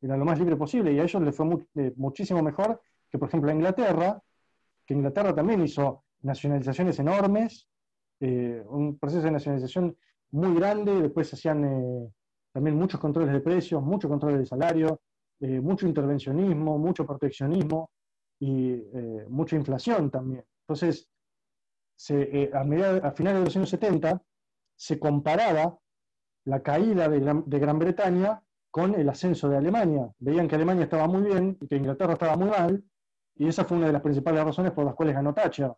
[0.00, 1.44] era lo más libre posible, y a ellos les fue
[1.74, 4.22] eh, muchísimo mejor que, por ejemplo, a Inglaterra,
[4.86, 7.66] que Inglaterra también hizo nacionalizaciones enormes,
[8.20, 9.96] eh, un proceso de nacionalización
[10.30, 12.08] muy grande, después se hacían eh,
[12.52, 15.00] también muchos controles de precios, muchos controles de salario,
[15.40, 17.90] eh, mucho intervencionismo, mucho proteccionismo
[18.40, 18.82] y
[19.28, 20.44] mucha inflación también.
[20.62, 21.08] Entonces,
[22.52, 24.22] a, a finales de los años 70
[24.76, 25.78] se comparaba
[26.44, 27.20] la caída de
[27.58, 30.10] Gran, Bretaña con el ascenso de Alemania.
[30.18, 32.82] Veían que Alemania estaba muy bien y que Inglaterra estaba muy mal,
[33.34, 35.72] y esa fue una de las principales razones por las cuales ganó Thatcher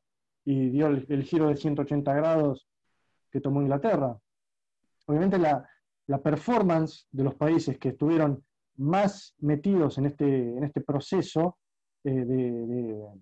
[0.45, 2.67] y dio el, giro de 180 grados
[3.31, 4.19] que tomó Inglaterra.
[5.07, 5.67] Obviamente la,
[6.23, 8.45] performance de los países que estuvieron
[8.77, 11.59] más metidos en este, en este proceso
[12.05, 12.25] eh,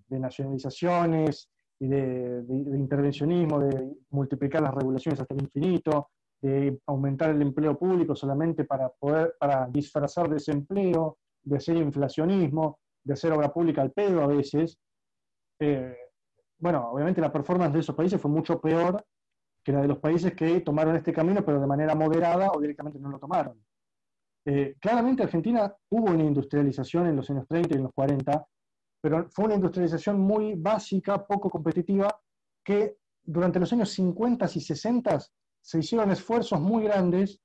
[0.09, 6.09] de, nacionalizaciones y de, intervencionismo, de multiplicar las regulaciones hasta el infinito,
[6.41, 13.13] de aumentar el empleo público solamente para poder para disfrazar desempleo, de hacer inflacionismo, de
[13.13, 14.77] hacer obra pública al pedo a veces,
[15.59, 15.95] eh,
[16.57, 19.05] bueno, obviamente la performance de esos países fue mucho peor
[19.63, 22.99] que la de los países que tomaron este camino, pero de manera moderada o directamente
[22.99, 23.61] no lo tomaron.
[24.45, 28.45] Eh, claramente Argentina hubo una industrialización en los años 30 y en los 40,
[29.01, 32.19] pero fue una industrialización muy básica, poco competitiva,
[32.63, 35.19] que durante los años 50 y 60
[35.61, 37.41] se hicieron esfuerzos muy grandes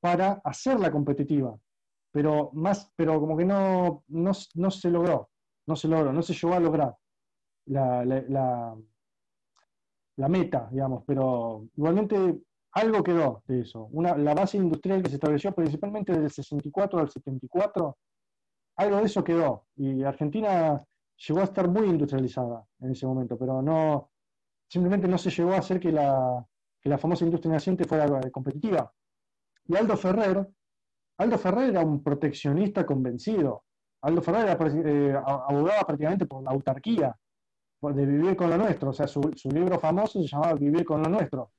[0.00, 1.58] para hacerla competitiva,
[2.12, 5.30] pero, más, pero como que no, no, no se logró,
[5.66, 6.94] no se logró, no se llegó a lograr
[7.66, 8.04] la,
[10.16, 13.88] la, meta, digamos, pero igualmente algo quedó de eso.
[13.92, 17.96] Una, la base industrial que se estableció principalmente del 64 al 74,
[18.76, 19.66] algo de eso quedó.
[19.76, 20.84] Y Argentina
[21.16, 24.10] llegó a estar muy industrializada en ese momento, pero no,
[24.68, 26.44] simplemente no se llegó a hacer que la,
[26.80, 28.92] que la famosa industria naciente fuera competitiva.
[29.66, 30.46] Y Aldo Ferrer,
[31.18, 33.64] Aldo Ferrer era un proteccionista convencido.
[34.02, 37.16] Aldo Ferrer eh, abogaba prácticamente por la autarquía
[37.92, 38.90] de Vivir con lo Nuestro.
[38.90, 41.52] O sea, su, libro famoso se llamaba Vivir con lo Nuestro,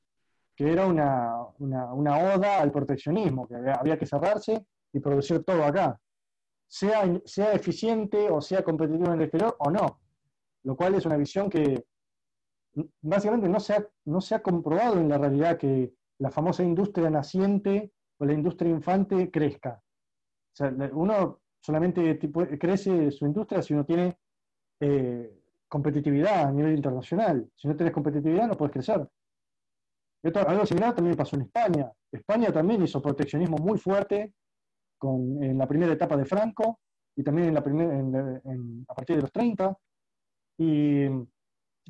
[0.55, 5.99] que era una, oda al proteccionismo, que había, que cerrarse y producir todo acá.
[6.67, 9.99] Sea, sea eficiente o sea competitivo en el exterior o no.
[10.63, 11.85] Lo cual es una visión que
[13.01, 17.09] básicamente no se ha, no se ha comprobado en la realidad que la famosa industria
[17.09, 19.81] naciente o la industria infante crezca.
[19.81, 22.19] O sea, uno solamente
[22.59, 24.17] crece su industria si uno tiene
[24.79, 27.49] eh, competitividad a nivel internacional.
[27.55, 29.07] Si no tenés competitividad, no puedes crecer.
[30.23, 31.91] Esto, algo similar también pasó en España.
[32.11, 34.33] España también hizo proteccionismo muy fuerte
[34.97, 36.79] con, en la primera etapa de Franco
[37.15, 38.41] y también en la primera,
[38.87, 39.77] a partir de los 30.
[40.57, 41.05] Y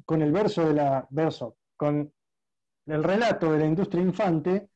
[0.05, 2.11] con el verso de la verso, con
[2.87, 4.69] el relato de la industria infante,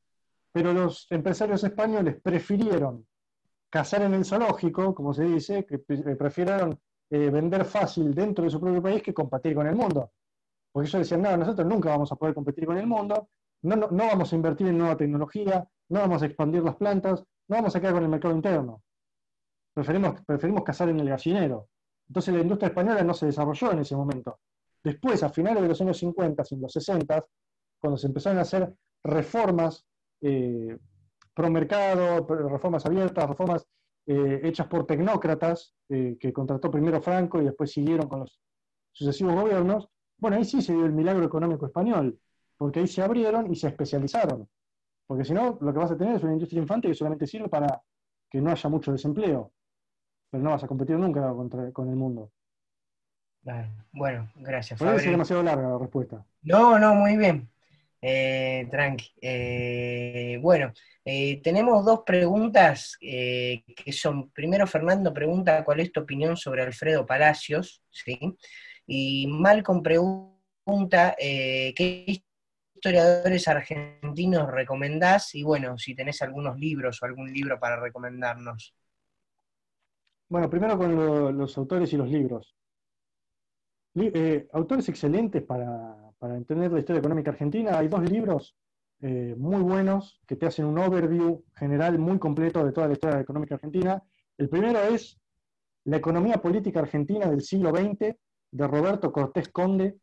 [0.51, 3.05] pero los empresarios españoles prefirieron
[3.69, 8.59] cazar en el zoológico, como se dice, que prefirieron eh, vender fácil dentro de su
[8.59, 10.11] propio país que competir con el mundo.
[10.71, 13.29] porque ellos decían, no, nosotros nunca vamos a poder competir con el mundo,
[13.63, 17.23] no, no, no vamos a invertir en nueva tecnología, no vamos a expandir las plantas,
[17.49, 18.83] no vamos a quedar con el mercado interno.
[19.73, 21.67] Preferimos, preferimos cazar en el gallinero.
[22.07, 24.39] Entonces la industria española no se desarrolló en ese momento.
[24.83, 27.25] Después, a finales de los años 50 y los 60,
[27.79, 28.73] cuando se empezaron a hacer
[29.03, 29.85] reformas
[30.21, 30.77] eh,
[31.33, 33.67] pro mercado, reformas abiertas, reformas
[34.05, 38.39] eh, hechas por tecnócratas, eh, que contrató primero Franco y después siguieron con los
[38.91, 42.19] sucesivos gobiernos, bueno, ahí sí se dio el milagro económico español,
[42.57, 44.47] porque ahí se abrieron y se especializaron.
[45.09, 47.49] Porque si no, lo que vas a tener es una industria infante que solamente sirve
[47.49, 47.81] para
[48.29, 49.51] que no haya mucho desempleo.
[50.29, 51.33] Pero no vas a competir nunca
[51.73, 52.31] con el mundo.
[53.91, 54.79] Bueno, gracias.
[54.79, 56.23] Puede ser demasiado larga la respuesta.
[56.43, 57.49] No, no, muy bien.
[57.99, 59.11] Eh, tranqui.
[59.19, 66.37] Eh, bueno, eh, tenemos dos preguntas que son, primero Fernando pregunta cuál es tu opinión
[66.37, 68.19] sobre Alfredo Palacios, ¿sí?
[68.85, 72.21] Y Malcolm pregunta qué
[72.79, 78.73] historiadores argentinos recomendás y bueno, si tenés algunos libros o algún libro para recomendarnos.
[80.29, 82.55] Bueno, primero con los autores y los libros.
[84.53, 88.55] autores excelentes para, para entender la historia económica argentina, hay dos libros
[89.01, 93.19] eh, muy buenos que te hacen un overview general muy completo de toda la historia
[93.19, 94.01] económica argentina.
[94.37, 95.19] El primero es
[95.83, 98.15] La economía política argentina del siglo XX,
[98.51, 99.97] de Roberto Cortés Conde.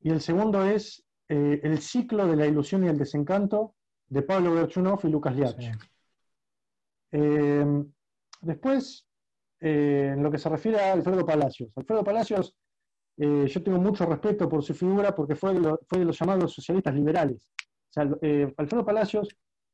[0.00, 3.74] Y el segundo es eh, El ciclo de la ilusión y el desencanto,
[4.08, 5.76] de Pablo Gerchunov y Lucas Liach.
[7.12, 7.84] Eh,
[8.40, 9.06] después,
[9.60, 11.70] en lo que se refiere a Alfredo Palacios.
[11.76, 12.54] Alfredo Palacios
[13.18, 16.52] eh, yo tengo mucho respeto por su figura porque fue de, fue de los llamados
[16.52, 17.50] socialistas liberales.
[18.20, 19.28] Eh, Alfredo Palacios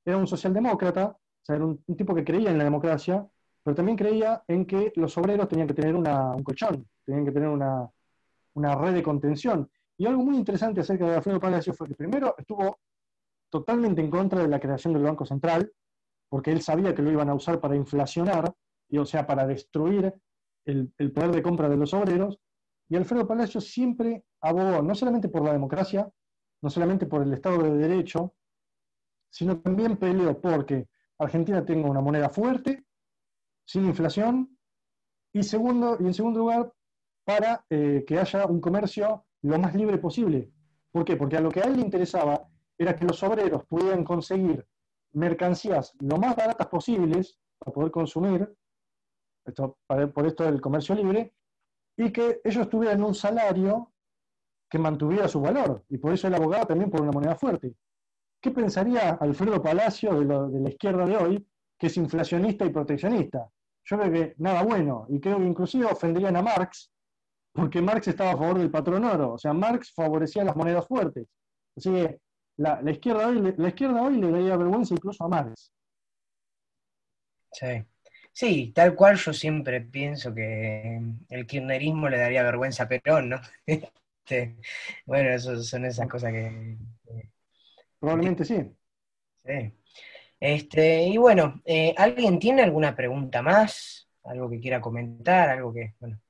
[0.05, 3.27] era un socialdemócrata, o sea, era un, tipo que creía en la democracia,
[3.63, 7.49] pero también creía en que los obreros tenían que tener un colchón, tenían que tener
[7.49, 7.89] una,
[8.55, 9.69] una red de contención.
[10.03, 12.81] Y algo muy interesante acerca de Alfredo Palacios fue que primero estuvo
[13.49, 15.73] totalmente en contra de la creación del Banco Central,
[16.29, 18.53] porque él sabía que lo iban a usar para inflacionar,
[18.89, 20.13] y, o sea, para destruir
[20.65, 22.41] el, poder de compra de los obreros,
[22.89, 26.11] y Alfredo Palacios siempre abogó no solamente por la democracia,
[26.63, 28.35] no solamente por el Estado de Derecho,
[29.31, 32.87] sino también peleó porque Argentina tenga una moneda fuerte,
[33.65, 34.59] sin inflación,
[35.33, 36.73] y, segundo, y en segundo lugar,
[37.25, 40.51] para eh, que haya un comercio lo más libre posible.
[40.91, 41.17] ¿Por qué?
[41.17, 44.67] Porque a lo que a él le interesaba era que los obreros pudieran conseguir
[45.13, 48.55] mercancías lo más baratas posibles para poder consumir,
[49.45, 51.35] esto, por esto del comercio libre,
[51.97, 53.93] y que ellos tuvieran un salario
[54.71, 55.85] que mantuviera su valor.
[55.89, 57.75] Y por eso el abogado también por una moneda fuerte.
[58.41, 63.49] ¿Qué pensaría Alfredo Palacio de, de la izquierda de hoy, que es inflacionista y proteccionista?
[63.85, 66.92] Yo creo que nada bueno, y creo que inclusive ofenderían a Marx,
[67.53, 71.27] porque Marx estaba a favor del patrón oro, o sea, Marx favorecía las monedas fuertes.
[71.77, 72.19] Así que
[72.57, 75.73] la, izquierda, hoy, la izquierda hoy le daría vergüenza incluso a Marx.
[77.53, 77.85] Sí.
[78.33, 83.41] Sí, tal cual yo siempre pienso que el kirchnerismo le daría vergüenza a Perón, ¿no?
[84.25, 84.57] Este,
[85.05, 86.79] bueno, eso son esas cosas que...
[87.99, 88.57] Probablemente sí.
[89.45, 89.73] Sí.
[90.41, 94.09] Este, y bueno, eh, ¿alguien tiene alguna pregunta más?
[94.25, 95.51] ¿Algo que quiera comentar?
[95.51, 96.21] ¿Algo que, bueno,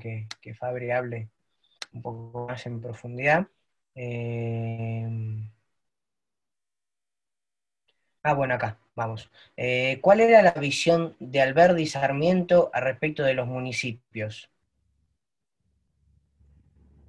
[0.00, 1.30] que, que Fabri hable
[1.92, 3.48] un poco más en profundidad?
[3.94, 5.08] Eh,
[8.24, 9.30] Ah, bueno, acá, vamos.
[9.56, 14.50] Eh, ¿Cuál era la visión de Alberti Sarmiento a respecto de los municipios?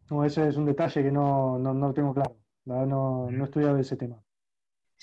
[0.10, 2.38] No, ese es un detalle que no, lo tengo claro.
[2.66, 4.24] No, no, he estudiado ese tema.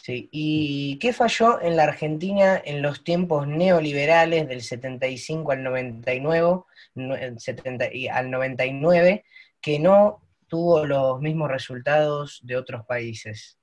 [0.02, 6.62] Sí, ¿y qué falló en la Argentina en los tiempos neoliberales del 75 al 99,
[7.36, 9.24] 70, al 99
[9.60, 13.58] que no tuvo los mismos resultados de otros países?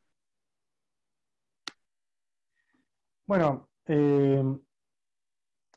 [3.25, 4.43] Bueno, eh,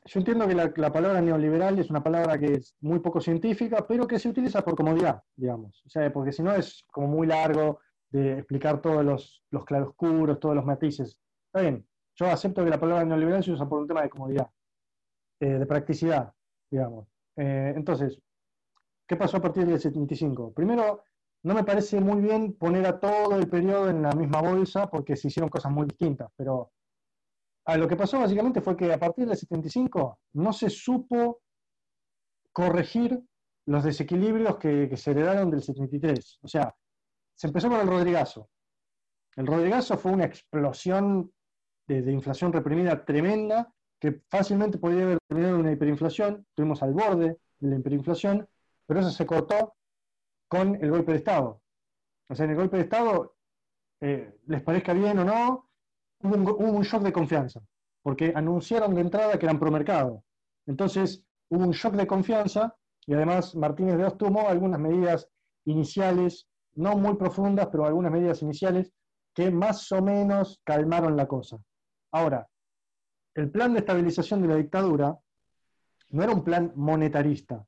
[0.04, 4.06] yo entiendo que la, palabra neoliberal es una palabra que es muy poco científica, pero
[4.06, 5.82] que se utiliza por comodidad, digamos.
[5.86, 7.80] O sea, porque si no es como muy largo
[8.10, 11.18] de explicar todos los, los claroscuros, todos los matices.
[11.46, 11.86] Está bien,
[12.16, 14.50] yo acepto que la palabra neoliberal se usa por un tema de comodidad,
[15.40, 16.32] eh, de practicidad,
[16.70, 17.06] digamos.
[17.36, 18.20] Eh, entonces,
[19.06, 20.52] ¿qué pasó a partir del 75?
[20.52, 21.04] Primero,
[21.42, 25.16] no me parece muy bien poner a todo el periodo en la misma bolsa porque
[25.16, 26.72] se hicieron cosas muy distintas, pero
[27.70, 31.40] Ah, lo que pasó básicamente fue que a partir del 75 no se supo
[32.52, 33.22] corregir
[33.66, 36.40] los desequilibrios que, se heredaron del 73.
[36.42, 36.74] O sea,
[37.40, 38.50] se empezó con el Rodrigazo.
[39.34, 41.32] El Rodrigazo fue una explosión
[41.88, 46.44] de, inflación reprimida tremenda que fácilmente podría haber terminado en una hiperinflación.
[46.50, 48.46] Estuvimos al borde de la hiperinflación,
[48.84, 49.74] pero eso se cortó
[50.48, 51.62] con el golpe de Estado.
[52.28, 53.34] O sea, en el golpe de Estado,
[54.02, 55.70] eh, les parezca bien o no,
[56.22, 57.62] hubo un, hubo un shock de confianza,
[58.02, 60.24] porque anunciaron de entrada que eran promercado.
[60.66, 62.76] Entonces, hubo un shock de confianza
[63.06, 65.26] y además Martínez de Oz tomó algunas medidas
[65.64, 68.92] iniciales, no muy profundas, pero algunas medidas iniciales
[69.34, 71.58] que más o menos calmaron la cosa.
[72.12, 72.46] Ahora,
[73.34, 75.18] el plan de estabilización de la dictadura
[76.10, 77.64] no era un plan monetarista,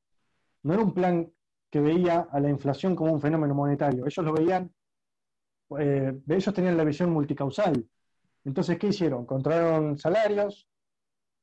[0.63, 1.31] no era un plan
[1.69, 4.05] que veía a la inflación como un fenómeno monetario.
[4.05, 4.71] Ellos lo veían,
[5.79, 7.87] eh, ellos tenían la visión multicausal.
[8.43, 9.25] Entonces, ¿qué hicieron?
[9.25, 10.67] Controlaron salarios,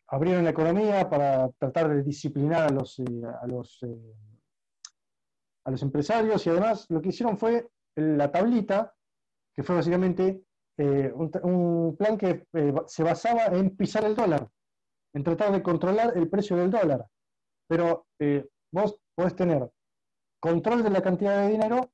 [0.06, 3.04] abrieron la economía para tratar de disciplinar a los, eh,
[3.82, 4.29] eh,
[5.64, 8.94] a los empresarios y además lo que hicieron fue la tablita,
[9.54, 10.42] que fue básicamente
[10.78, 12.46] eh, un, plan que
[12.86, 14.48] se basaba en pisar el dólar,
[15.14, 17.06] en tratar de controlar el precio del dólar.
[17.68, 18.06] Pero
[18.72, 19.70] vos podés tener
[20.40, 21.92] control de la cantidad de dinero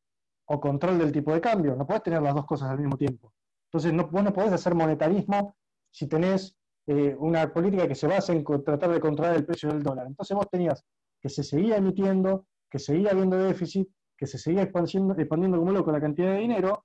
[0.49, 3.33] o control del tipo de cambio, no podés tener las dos cosas al mismo tiempo.
[3.69, 5.57] Entonces, no, vos no podés hacer monetarismo
[5.91, 6.57] si tenés
[6.87, 10.07] eh, una política que se basa en tratar de controlar el precio del dólar.
[10.07, 10.85] Entonces vos tenías
[11.21, 12.47] que se seguía emitiendo,
[12.79, 16.85] seguía habiendo déficit, que se seguía expandiendo, expandiendo como loco la cantidad de dinero,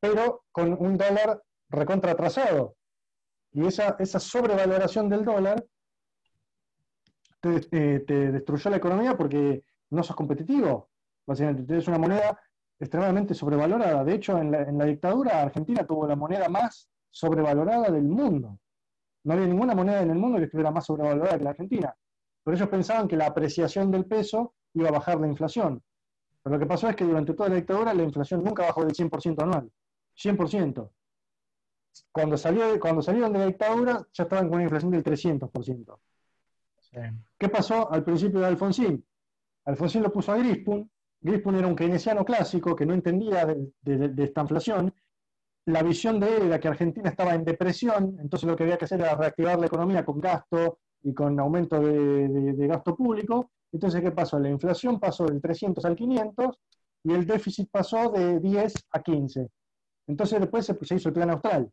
[0.00, 2.76] pero con un dólar recontra atrasado.
[3.52, 5.64] Y esa, esa sobrevaloración del dólar
[7.40, 10.90] te, destruyó la economía porque no sos competitivo.
[11.26, 12.40] Básicamente, tienes una moneda
[12.78, 14.04] extremadamente sobrevalorada.
[14.04, 18.58] De hecho, en la, en la dictadura, Argentina tuvo la moneda más sobrevalorada del mundo.
[19.24, 21.96] No había ninguna moneda en el mundo que estuviera más sobrevalorada que la Argentina.
[22.44, 25.82] Pero ellos pensaban que la apreciación del peso iba a bajar la inflación.
[26.42, 28.94] Pero lo que pasó es que durante toda la dictadura la inflación nunca bajó del
[28.94, 29.70] 100% anual.
[30.16, 30.90] 100%.
[32.12, 35.98] Cuando, salió, cuando salieron de la dictadura ya estaban con una inflación del 300%.
[37.38, 39.04] ¿Qué pasó al principio de Alfonsín?
[39.64, 40.90] Alfonsín lo puso a Grispun.
[41.20, 44.94] Grispun era un keynesiano clásico que no entendía de esta inflación
[45.66, 48.84] la visión de él era que Argentina estaba en depresión, entonces lo que había que
[48.84, 53.50] hacer era reactivar la economía con gasto y con aumento de, gasto público.
[53.76, 54.38] Entonces, ¿qué pasó?
[54.38, 56.58] La inflación pasó del 300 al 500
[57.04, 59.50] y el déficit pasó de 10 a 15.
[60.06, 61.70] Entonces después se, hizo el plan austral.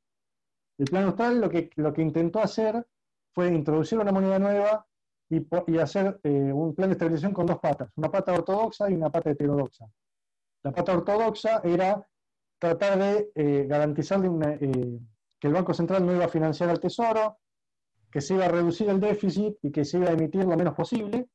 [0.78, 2.86] El plan austral lo que, lo que intentó hacer
[3.32, 4.86] fue introducir una moneda nueva
[5.30, 9.10] y, hacer eh, un plan de estabilización con dos patas, una pata ortodoxa y una
[9.10, 9.86] pata heterodoxa.
[10.62, 12.06] La pata ortodoxa era
[12.60, 15.00] tratar de eh, garantizarle eh,
[15.40, 17.38] que el Banco Central no iba a financiar al Tesoro,
[18.12, 20.76] que se iba a reducir el déficit y que se iba a emitir lo menos
[20.76, 21.30] posible,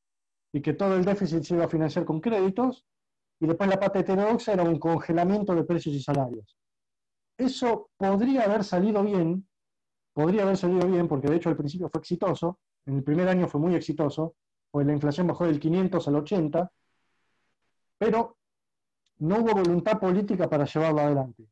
[0.52, 2.86] y que todo el déficit se iba a financiar con créditos,
[3.40, 6.56] y después la parte heterodoxa era un congelamiento de precios y salarios.
[7.36, 9.46] Eso podría haber salido bien,
[10.12, 13.46] podría haber salido bien, porque de hecho al principio fue exitoso, en el primer año
[13.46, 14.34] fue muy exitoso,
[14.70, 16.72] pues la inflación bajó del 500 al 80,
[17.98, 18.36] pero
[19.18, 21.48] no hubo voluntad política para llevarlo adelante,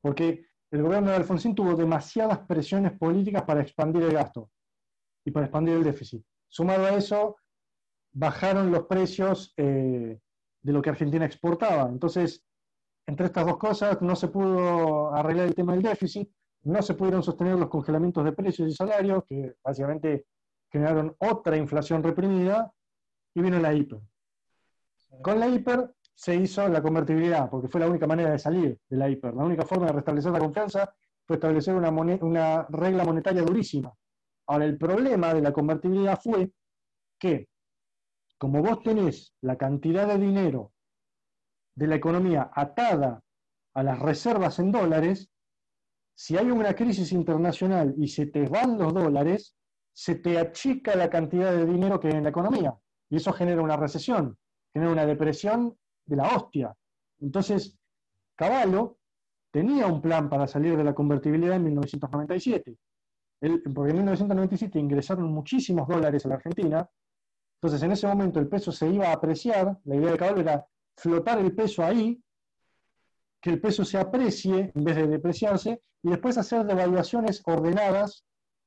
[0.00, 4.50] porque el gobierno de Alfonsín tuvo demasiadas presiones políticas para expandir el gasto
[5.24, 6.24] y para expandir el déficit.
[6.48, 7.36] Sumado a eso,
[8.12, 10.18] bajaron los precios eh,
[10.62, 11.88] de lo que Argentina exportaba.
[11.88, 12.44] Entonces,
[13.06, 16.30] entre estas dos cosas, no se pudo arreglar el tema del déficit,
[16.62, 20.26] no se pudieron sostener los congelamientos de precios y salarios, que básicamente
[20.70, 22.72] generaron otra inflación reprimida,
[23.34, 24.00] y vino la hiper.
[25.22, 28.96] Con la hiper se hizo la convertibilidad, porque fue la única manera de salir de
[28.96, 29.34] la hiper.
[29.34, 30.94] La única forma de restablecer la confianza
[31.24, 33.92] fue establecer una, una regla monetaria durísima.
[34.46, 36.50] Ahora, el problema de la convertibilidad fue
[37.18, 37.48] que,
[38.40, 40.72] como vos tenés la cantidad de dinero
[41.74, 43.22] de la economía atada
[43.74, 45.30] a las reservas en dólares,
[46.14, 49.54] si hay una crisis internacional y se te van los dólares,
[49.92, 52.74] se te achica la cantidad de dinero que hay en la economía.
[53.10, 54.38] Y eso genera una recesión,
[54.72, 55.76] genera una depresión
[56.06, 56.74] de la hostia.
[57.20, 57.78] Entonces,
[58.36, 58.96] Caballo
[59.50, 62.78] tenía un plan para salir de la convertibilidad en 1997.
[63.74, 66.90] porque en 1997 ingresaron muchísimos dólares a la Argentina.
[67.62, 69.78] Entonces, en ese momento el peso se iba a apreciar.
[69.84, 72.18] La idea de Caballo era flotar el peso ahí,
[73.40, 78.24] que el peso se aprecie en vez de depreciarse, y después hacer devaluaciones ordenadas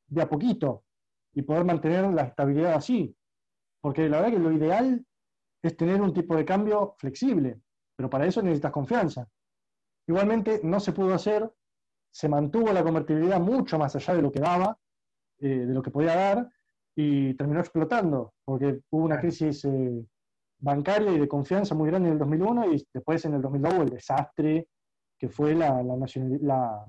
[0.08, 0.84] de a poquito
[1.34, 3.16] y poder mantener la estabilidad así.
[3.82, 5.04] Porque la verdad que lo ideal
[5.64, 7.60] es tener un tipo de cambio flexible,
[7.96, 9.28] pero para eso necesitas confianza.
[10.08, 11.52] Igualmente no se pudo hacer,
[12.12, 14.78] se mantuvo la convertibilidad mucho más allá de lo que daba,
[15.40, 16.50] eh, de lo que podía dar,
[16.96, 20.06] y terminó explotando, porque hubo una crisis eh,
[20.60, 23.90] bancaria y de confianza muy grande en el 2001 y después en el 2002 el
[23.90, 24.68] desastre
[25.18, 26.86] que fue la, la,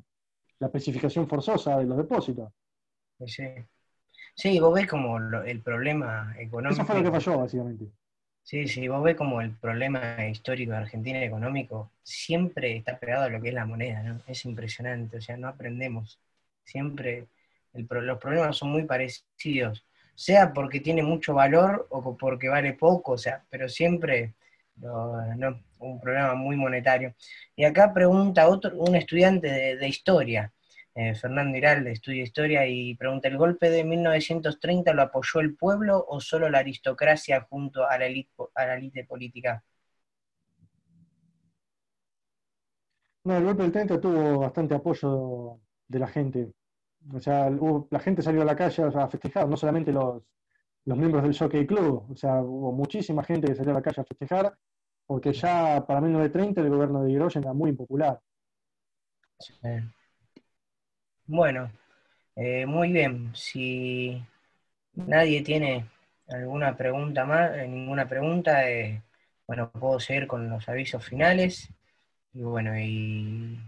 [0.61, 2.51] especificación forzosa de los depósitos.
[3.27, 3.45] Sí.
[4.35, 6.83] sí, vos ves como el problema económico.
[6.83, 7.87] Eso fue lo que falló, básicamente.
[8.45, 13.29] Sí, sí, vos ves como el problema histórico de Argentina económico siempre está pegado a
[13.31, 14.21] lo que es la moneda, ¿no?
[14.27, 16.19] Es impresionante, o sea, no aprendemos.
[16.63, 17.27] Siempre
[17.73, 19.85] los problemas son muy parecidos,
[20.15, 24.35] sea porque tiene mucho valor o porque vale poco, o sea, pero siempre
[25.79, 27.15] un problema muy monetario.
[27.57, 30.53] Y acá pregunta otro, un estudiante de, historia,
[30.95, 36.05] eh, Fernando Iralde, estudia historia, y pregunta, ¿el golpe de 1930 lo apoyó el pueblo
[36.09, 39.63] o solo la aristocracia junto a la élite a la elite política?
[43.25, 45.59] No, el golpe del 30 tuvo bastante apoyo
[45.89, 46.53] de la gente.
[47.13, 47.51] O sea,
[47.91, 50.23] la gente salió a la calle a festejar, no solamente los,
[50.85, 54.03] los miembros del Jockey Club, o sea, hubo muchísima gente que salió a la calle
[54.03, 54.57] a festejar,
[55.07, 58.21] porque ya para 1930 el gobierno de Irigoyen era muy impopular.
[61.27, 61.71] Bueno,
[62.37, 63.35] eh, muy bien.
[63.35, 64.23] Si
[64.95, 65.91] nadie tiene
[66.29, 69.03] alguna pregunta más, eh, ninguna pregunta, eh,
[69.47, 71.71] bueno, puedo seguir con los avisos finales
[72.35, 73.59] y bueno, y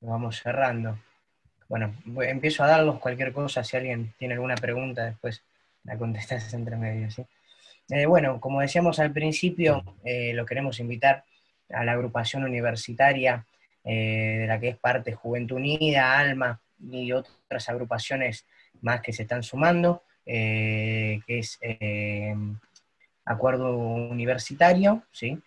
[0.00, 0.98] vamos cerrando.
[1.68, 5.42] Bueno, empiezo a darlos cualquier cosa, si alguien tiene alguna pregunta, después
[5.84, 7.24] la contestas entre medio, ¿sí?
[7.88, 11.24] Eh, bueno, como decíamos al principio, eh, lo queremos invitar
[11.70, 13.46] a la agrupación universitaria
[13.84, 18.44] eh, de la que es parte Juventud Unida, Alma y otras agrupaciones
[18.80, 21.58] más que se están sumando, que es
[23.24, 25.40] Acuerdo Universitario, ¿sí?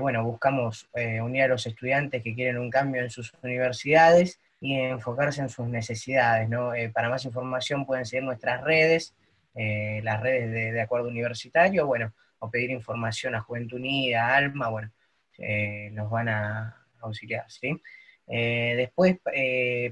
[0.00, 5.42] bueno, buscamos unir a los estudiantes que quieren un cambio en sus universidades y enfocarse
[5.42, 6.48] en sus necesidades.
[6.48, 6.70] ¿no?
[6.94, 9.14] para más información pueden seguir nuestras redes,
[9.56, 14.90] eh, las redes de, acuerdo universitario, bueno, o pedir información a Juventud Unida, Alma, bueno,
[15.36, 17.76] eh, nos van a auxiliar, ¿sí?
[18.28, 19.18] Eh, después,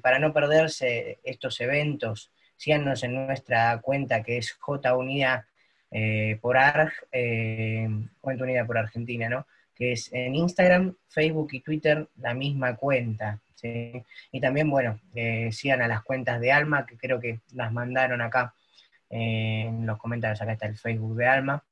[0.02, 5.48] para no perderse estos eventos, síganos en nuestra cuenta que es J Unida
[6.40, 6.92] por ARG,
[8.20, 9.46] Juventud Unida por Argentina, ¿no?
[9.74, 15.00] Que es en Instagram, Facebook y Twitter la misma cuenta, Y también, bueno,
[15.50, 18.54] sigan a las cuentas de Alma, que creo que las mandaron acá
[19.10, 21.64] en los comentarios, acá está el Facebook de Alma.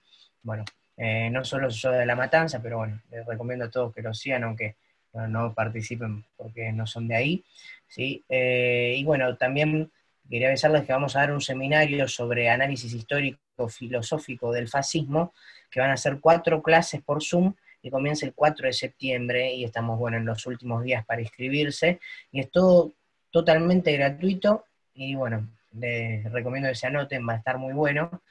[0.43, 0.64] Bueno,
[0.97, 4.12] eh, no solo yo de La Matanza, pero bueno, les recomiendo a todos que lo
[4.12, 4.76] sigan, aunque
[5.12, 7.45] no, participen porque no son de ahí.
[7.86, 8.24] ¿sí?
[8.28, 9.91] Eh, y bueno, también
[10.28, 15.32] quería avisarles que vamos a dar un seminario sobre análisis histórico filosófico del fascismo,
[15.70, 19.64] que van a ser cuatro clases por Zoom, y comienza el 4 de septiembre, y
[19.64, 22.01] estamos, bueno, en los últimos días para inscribirse,
[22.33, 22.93] y es todo
[23.31, 24.64] totalmente gratuito,
[24.95, 28.22] y bueno, les recomiendo que se anoten, va a estar muy bueno.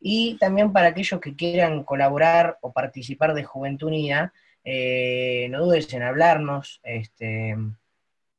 [0.00, 4.32] Y también para aquellos que quieran colaborar o participar de Juventud Unida,
[4.64, 6.80] eh, no dudes en hablarnos.
[6.82, 7.56] Este,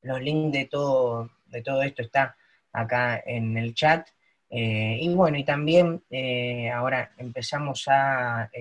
[0.02, 2.36] los links de todo, de todo esto está
[2.72, 4.08] acá en el chat.
[4.50, 8.52] Eh, y bueno, y también eh, ahora empezamos a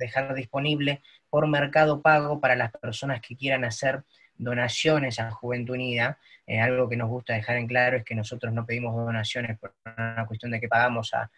[0.00, 4.02] dejar disponible por Mercado Pago para las personas que quieran hacer
[4.40, 6.18] donaciones a Juventud Unida.
[6.46, 9.74] Eh, algo que nos gusta dejar en claro es que nosotros no pedimos donaciones por
[9.84, 11.30] una cuestión de que pagamos a,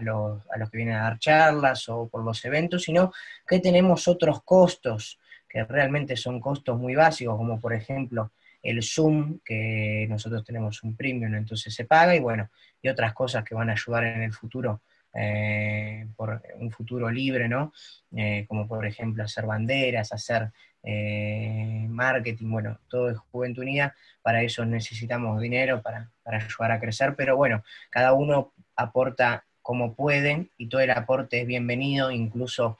[0.00, 3.12] los, que vienen a dar charlas o por los eventos, sino
[3.46, 9.38] que tenemos otros costos que realmente son costos muy básicos, como por ejemplo el Zoom,
[9.44, 12.48] que nosotros tenemos un premium, entonces se paga, y bueno,
[12.82, 14.80] y otras cosas que van a ayudar en el futuro
[15.14, 17.72] eh, por un futuro libre, ¿no?
[18.16, 20.50] Eh, como por ejemplo hacer banderas, hacer
[20.82, 27.14] eh, marketing, bueno, todo es Juventud Unida, para eso necesitamos dinero para, ayudar a crecer,
[27.16, 32.78] pero bueno, cada uno aporta como pueden y todo el aporte es bienvenido, incluso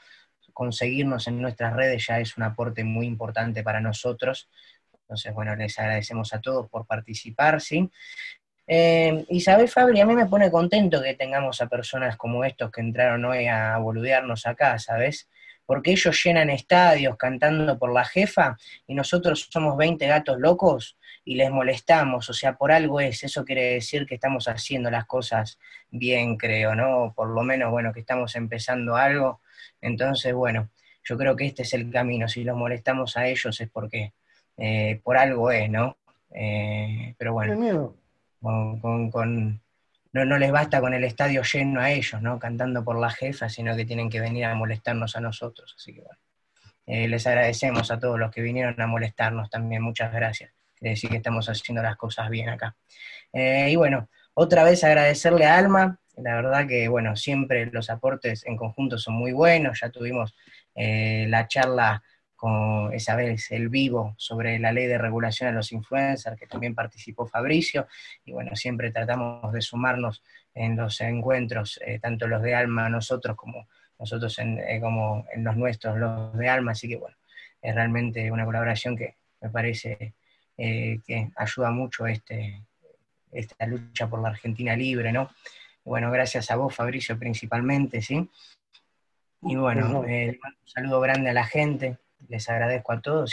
[0.53, 4.49] conseguirnos en nuestras redes ya es un aporte muy importante para nosotros.
[5.03, 7.91] Entonces, bueno, les agradecemos a todos por participar, ¿sí?
[8.67, 12.71] Eh, y sabes, Fabri, a mí me pone contento que tengamos a personas como estos
[12.71, 15.29] que entraron hoy a boludearnos acá, ¿sabes?
[15.67, 18.57] Porque ellos llenan estadios cantando por la jefa
[18.87, 23.45] y nosotros somos 20 gatos locos y les molestamos, o sea, por algo es, eso
[23.45, 25.59] quiere decir que estamos haciendo las cosas
[25.91, 27.12] bien, creo, ¿no?
[27.15, 29.41] Por lo menos, bueno, que estamos empezando algo.
[29.81, 30.71] Entonces, bueno,
[31.03, 34.12] yo creo que este es el camino, si los molestamos a ellos es porque
[34.57, 35.99] eh, por algo es, ¿no?
[36.31, 38.04] Eh, pero bueno
[38.45, 39.61] con,
[40.13, 42.39] no, no, les basta con el estadio lleno a ellos, ¿no?
[42.39, 45.75] Cantando por la jefa, sino que tienen que venir a molestarnos a nosotros.
[45.79, 46.19] Así que bueno,
[46.87, 50.53] eh, les agradecemos a todos los que vinieron a molestarnos también, muchas gracias.
[50.77, 52.77] Quiere decir que estamos haciendo las cosas bien acá.
[53.33, 58.45] Eh, y bueno, otra vez agradecerle a Alma, la verdad que bueno, siempre los aportes
[58.47, 60.35] en conjunto son muy buenos, ya tuvimos
[60.75, 62.03] eh, la charla
[62.93, 67.27] esa vez el vivo sobre la ley de regulación a los influencers, que también participó
[67.27, 67.87] Fabricio,
[68.25, 70.23] y bueno, siempre tratamos de sumarnos
[70.55, 73.67] en los encuentros, eh, tanto los de Alma nosotros como
[73.99, 77.17] nosotros en, eh, como en los nuestros, los de Alma, así que bueno,
[77.61, 80.15] es realmente una colaboración que me parece
[80.57, 82.63] eh, que ayuda mucho este,
[83.33, 85.31] esta lucha por la Argentina libre, ¿no?
[85.85, 88.29] Bueno, gracias a vos, Fabricio, principalmente, ¿sí?
[89.43, 93.22] Y bueno, un saludo grande a la gente, les agradezco a todos.